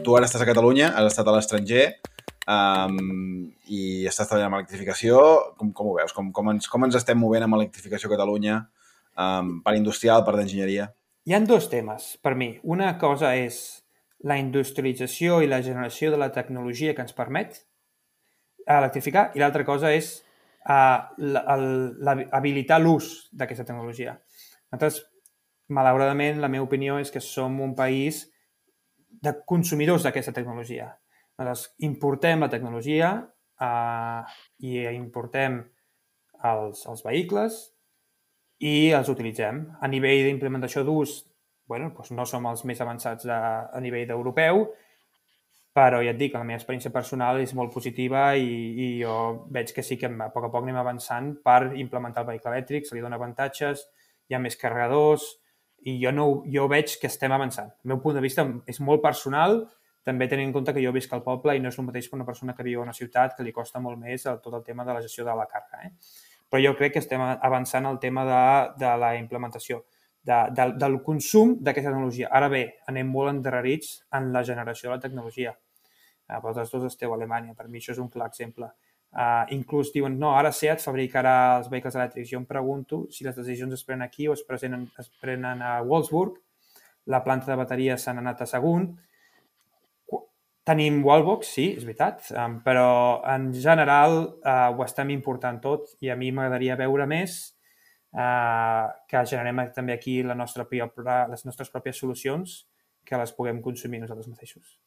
[0.03, 1.85] Tu ara estàs a Catalunya, has estat a l'estranger
[2.47, 5.19] um, i estàs treballant amb electrificació.
[5.59, 6.15] Com, com ho veus?
[6.15, 8.59] Com, com, ens, com ens estem movent amb electrificació a Catalunya
[9.15, 10.89] um, per industrial, per d'enginyeria?
[11.23, 12.53] Hi han dos temes per mi.
[12.63, 13.61] Una cosa és
[14.27, 17.61] la industrialització i la generació de la tecnologia que ens permet
[18.63, 20.13] electrificar i l'altra cosa és
[20.67, 21.11] uh,
[22.31, 24.15] habilitar l'ús d'aquesta tecnologia.
[24.71, 25.03] Nosaltres,
[25.73, 28.25] malauradament, la meva opinió és que som un país
[29.23, 30.93] de consumidors d'aquesta tecnologia.
[31.39, 33.13] Nosaltres importem la tecnologia
[33.61, 35.61] uh, i importem
[36.43, 37.59] els, els vehicles
[38.63, 39.63] i els utilitzem.
[39.81, 41.21] A nivell d'implementació d'ús,
[41.67, 43.41] bueno, doncs no som els més avançats a,
[43.73, 44.67] a nivell europeu,
[45.73, 49.13] però ja et dic, la meva experiència personal és molt positiva i, i jo
[49.53, 52.85] veig que sí que a poc a poc anem avançant per implementar el vehicle elèctric,
[52.85, 53.87] se li dona avantatges,
[54.29, 55.25] hi ha més carregadors
[55.89, 57.73] i jo, no, jo veig que estem avançant.
[57.83, 59.63] El meu punt de vista és molt personal,
[60.03, 62.15] també tenint en compte que jo visc al poble i no és el mateix que
[62.17, 64.63] una persona que viu a una ciutat que li costa molt més el, tot el
[64.63, 65.87] tema de la gestió de la càrrega.
[65.87, 65.91] Eh?
[66.51, 68.45] Però jo crec que estem avançant el tema de,
[68.83, 69.85] de la implementació,
[70.23, 72.29] de, de, del consum d'aquesta tecnologia.
[72.31, 75.55] Ara bé, anem molt endarrerits en la generació de la tecnologia
[76.29, 78.69] Uh, vosaltres dos esteu a Alemanya, per mi això és un clar exemple.
[79.13, 82.29] Uh, inclús diuen, no, ara SEAT fabricarà els vehicles elèctrics.
[82.31, 85.75] Jo em pregunto si les decisions es prenen aquí o es, presenen, es prenen a
[85.83, 86.39] Wolfsburg,
[87.11, 88.87] la planta de bateries s'han anat a Sagunt,
[90.67, 92.87] tenim Wallbox, sí, és veritat, um, però
[93.33, 97.35] en general uh, ho estem important tot i a mi m'agradaria veure més
[98.15, 100.67] uh, que generem també aquí la nostra,
[101.31, 102.63] les nostres pròpies solucions
[103.03, 104.79] que les puguem consumir nosaltres mateixos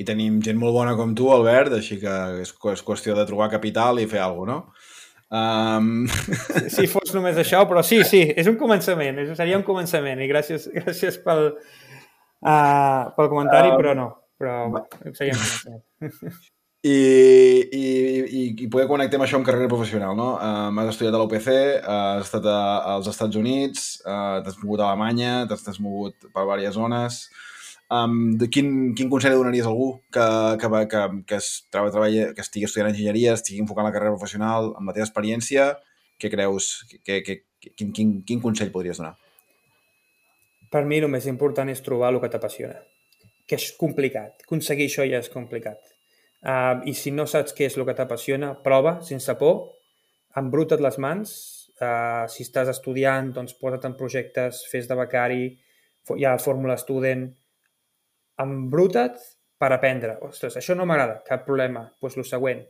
[0.00, 3.50] i tenim gent molt bona com tu, Albert, així que és, és qüestió de trobar
[3.52, 4.98] capital i fer alguna cosa, no?
[5.30, 6.08] Um...
[6.74, 10.66] Si fos només això, però sí, sí, és un començament, seria un començament i gràcies,
[10.74, 11.52] gràcies pel,
[12.42, 13.76] uh, pel comentari, um...
[13.78, 14.08] però no,
[14.40, 15.84] però començament.
[16.80, 16.96] I,
[17.76, 17.80] i,
[18.24, 20.30] i, i poder connectar amb això amb carrera professional, no?
[20.40, 21.50] Um, has estudiat a l'UPC,
[21.84, 22.60] has estat a,
[22.94, 27.20] als Estats Units, uh, t'has mogut a Alemanya, t'has mogut per diverses zones,
[27.90, 30.24] Um, de quin, quin consell donaries a algú que,
[30.62, 34.70] que, que, que, es, treballa, treballa, que estigui estudiant enginyeria, estigui enfocant la carrera professional,
[34.78, 35.64] amb la teva experiència,
[36.22, 36.68] què creus,
[37.02, 37.40] que, que,
[37.74, 39.16] quin, quin, quin consell podries donar?
[40.70, 42.78] Per mi el més important és trobar el que t'apassiona,
[43.50, 44.44] que és complicat.
[44.46, 45.80] Aconseguir això ja és complicat.
[46.40, 49.64] Uh, I si no saps què és el que t'apassiona, prova, sense por,
[50.38, 51.34] embruta't les mans.
[51.80, 55.48] Uh, si estàs estudiant, doncs posa't en projectes, fes de becari,
[56.16, 57.26] hi ha Fórmula Student,
[58.40, 59.18] embruta't
[59.60, 60.16] per aprendre.
[60.24, 61.88] Ostres, això no m'agrada, cap problema.
[61.88, 62.62] Doncs pues el següent.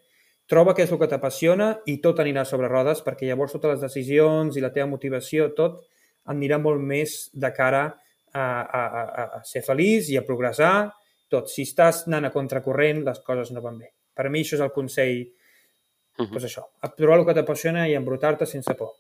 [0.51, 3.85] Troba què és el que t'apassiona i tot anirà sobre rodes perquè llavors totes les
[3.85, 5.85] decisions i la teva motivació, tot
[6.33, 7.93] anirà molt més de cara a,
[8.33, 10.91] a, a, a ser feliç i a progressar.
[11.31, 11.51] Tot.
[11.51, 13.93] Si estàs anant a contracorrent, les coses no van bé.
[14.17, 16.31] Per mi això és el consell, uh -huh.
[16.33, 18.97] pues això, a trobar el que t'apassiona i embrutar-te sense por.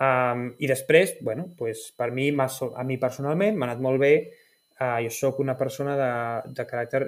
[0.00, 4.32] Um, I després, bueno, pues per mi, a mi personalment, m'ha anat molt bé
[4.80, 7.02] uh, jo sóc una persona de, de caràcter,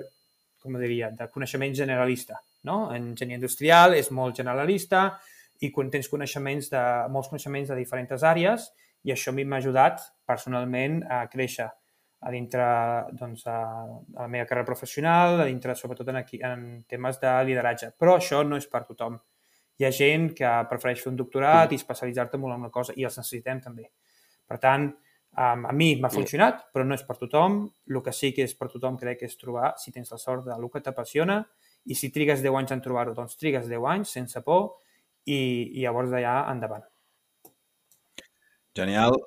[0.60, 2.34] com diria, de coneixement generalista.
[2.64, 2.92] No?
[2.94, 5.18] Enginyer industrial és molt generalista
[5.60, 8.70] i tens coneixements de, molts coneixements de diferents àrees
[9.02, 11.68] i això a mi m'ha ajudat personalment a créixer
[12.22, 12.64] a dintre
[13.18, 13.58] doncs, a,
[14.14, 17.90] a la meva carrera professional, a dintre sobretot en, aquí, en temes de lideratge.
[17.98, 19.16] Però això no és per tothom.
[19.80, 23.08] Hi ha gent que prefereix fer un doctorat i especialitzar-te molt en una cosa i
[23.08, 23.88] els necessitem també.
[24.46, 24.92] Per tant,
[25.32, 27.62] Um, a mi m'ha funcionat, però no és per tothom.
[27.88, 30.44] El que sí que és per tothom crec que és trobar, si tens la sort
[30.44, 31.38] de lo que t'apassiona,
[31.88, 34.74] i si trigues 10 anys en trobar-ho, doncs trigues 10 anys sense por
[35.24, 35.38] i,
[35.72, 36.84] i llavors d'allà endavant.
[38.76, 39.18] Genial.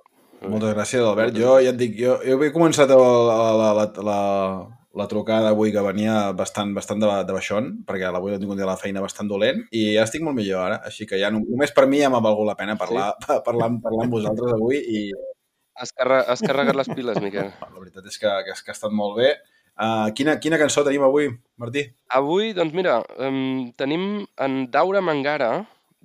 [0.46, 1.36] Moltes gràcies, Albert.
[1.38, 4.20] Jo ja et dic, jo, jo he començat la, la, la, la,
[4.96, 8.62] la trucada avui que venia bastant, bastant de, de baixón, perquè l'avui he tingut un
[8.62, 11.32] dia a la feina bastant dolent, i ja estic molt millor ara, així que ja
[11.34, 13.40] no, només per mi ja m'ha valgut la pena parlar, sí.
[13.48, 15.08] parlar, parlar amb vosaltres avui i
[15.76, 17.50] Has, carre has carregat les piles, Miquel.
[17.62, 19.34] la veritat és que, que, que ha estat molt bé.
[19.76, 21.28] Uh, quina, quina cançó tenim avui,
[21.60, 21.84] Martí?
[22.16, 24.06] Avui, doncs mira, um, tenim
[24.40, 25.50] en Daura Mangara,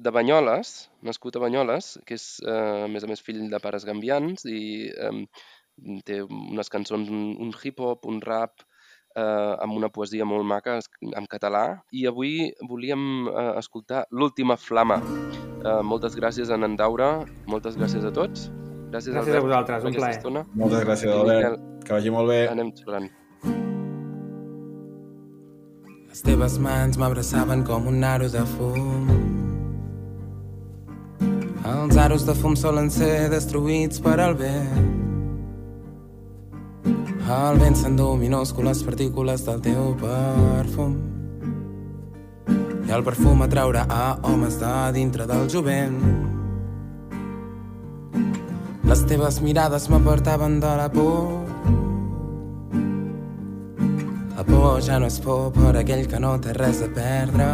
[0.01, 3.84] de Banyoles, nascut a Banyoles, que és, uh, a més a més, fill de pares
[3.84, 5.24] gambians i um,
[6.09, 8.64] té unes cançons, un, un hip-hop, un rap,
[9.16, 15.01] eh, amb una poesia molt maca en català i avui volíem eh, escoltar L'última flama.
[15.01, 17.11] Eh, moltes gràcies a en Daura,
[17.46, 18.48] moltes gràcies a tots.
[18.90, 20.16] Gràcies, Gràcies a vosaltres, un plaer.
[20.18, 20.44] Estona.
[20.55, 21.59] Moltes gràcies, Albert.
[21.59, 22.40] Miquel, Que vagi molt bé.
[22.51, 23.11] anem xerrant.
[26.11, 29.30] Les teves mans m'abraçaven com un aro de fum.
[31.61, 34.87] Els aros de fum solen ser destruïts per al vent.
[37.31, 40.97] El vent s'endú minúscules partícules del teu perfum.
[42.89, 46.01] I el perfum atraurà a homes de dintre del jovent.
[48.89, 51.29] Les teves mirades m'apartaven de la por.
[54.35, 57.53] La por ja no és por per aquell que no té res a perdre.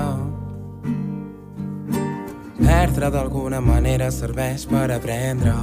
[2.67, 5.55] Perdre d'alguna manera serveix per aprendre.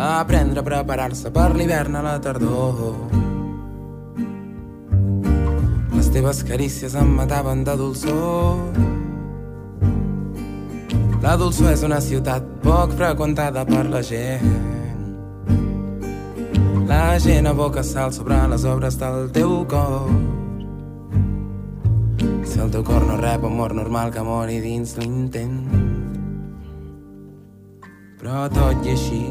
[0.00, 2.80] Aprendre a preparar-se per l'hivern a la tardor.
[5.92, 8.58] Les teves carícies em mataven de dolçor.
[11.22, 14.48] La dolçor és una ciutat poc freqüentada per la gent.
[16.88, 20.08] La gent aboca sal sobre les obres del teu cor.
[22.44, 25.56] Si el teu cor no rep amor normal que mori dins l'intent.
[28.20, 29.22] Però tot i així...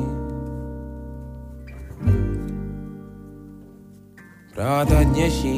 [4.52, 5.54] Però tot i així...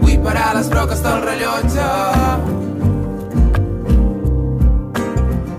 [0.00, 1.90] Vull parar les broques del rellotge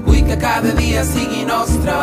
[0.07, 1.99] Vull que cada dia sigui nostre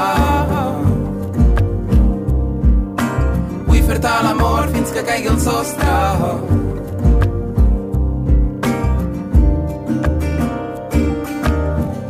[3.88, 5.92] Vull fer-te l'amor fins que caigui el sostre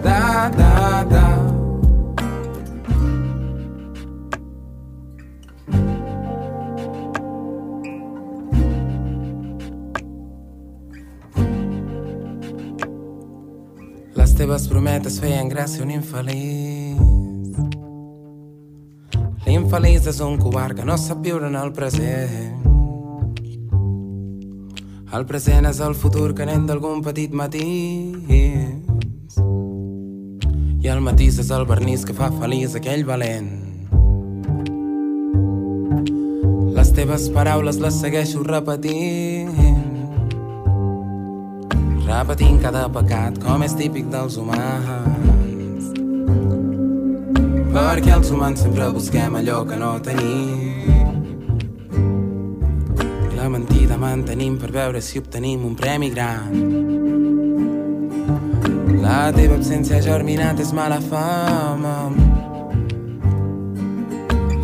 [0.03, 1.27] Da, da, da
[14.17, 17.08] Les teves prometes feien gràcia a un infeliç.
[19.69, 22.63] L'infeliç és un covard que no sap viure en el present.
[25.13, 29.37] El present és el futur que nen d'algun petit matís.
[30.81, 33.51] I el matís és el vernís que fa feliç aquell valent.
[36.79, 39.53] Les teves paraules les segueixo repetint
[42.09, 45.38] repetint cada pecat com és típic dels humans.
[47.79, 50.91] Perquè els humans sempre busquem allò que no tenim.
[53.31, 56.51] I la mentida mantenim per veure si obtenim un premi gran.
[58.99, 61.97] La teva absència germinat és mala fama.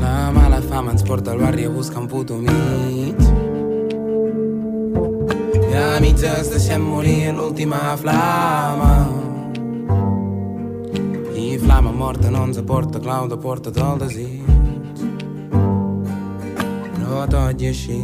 [0.03, 3.21] La mala fama ens porta al barri a buscar un puto mig.
[5.71, 9.24] I a mitges deixem morir l'última flama.
[11.75, 14.47] I flama morta no ens aporta clau de porta del desig.
[16.95, 17.97] Però tot i així...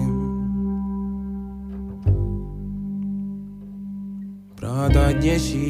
[4.58, 5.68] Però tot i així...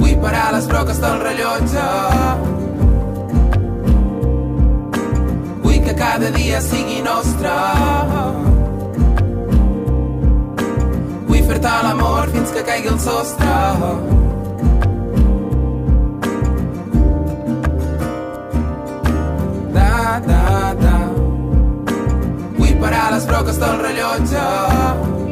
[0.00, 1.86] Vull parar les broques del rellotge
[5.62, 8.53] Vull que cada dia sigui nostre.
[11.48, 13.54] Fer-te l'amor fins que caigui el sostre.
[19.74, 20.94] Da, da, da.
[22.56, 24.46] Vull parar les broques del rellotge.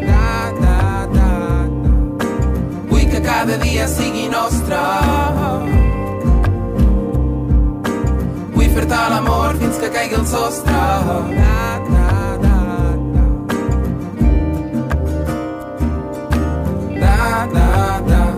[0.02, 0.76] Da, da,
[1.16, 1.30] da, da.
[2.92, 4.82] Vull que cada dia sigui nostre.
[8.52, 10.86] Vull fer-te l'amor fins que caigui el sostre.
[11.40, 11.56] Da,
[11.88, 12.01] da,
[17.46, 18.31] da, da.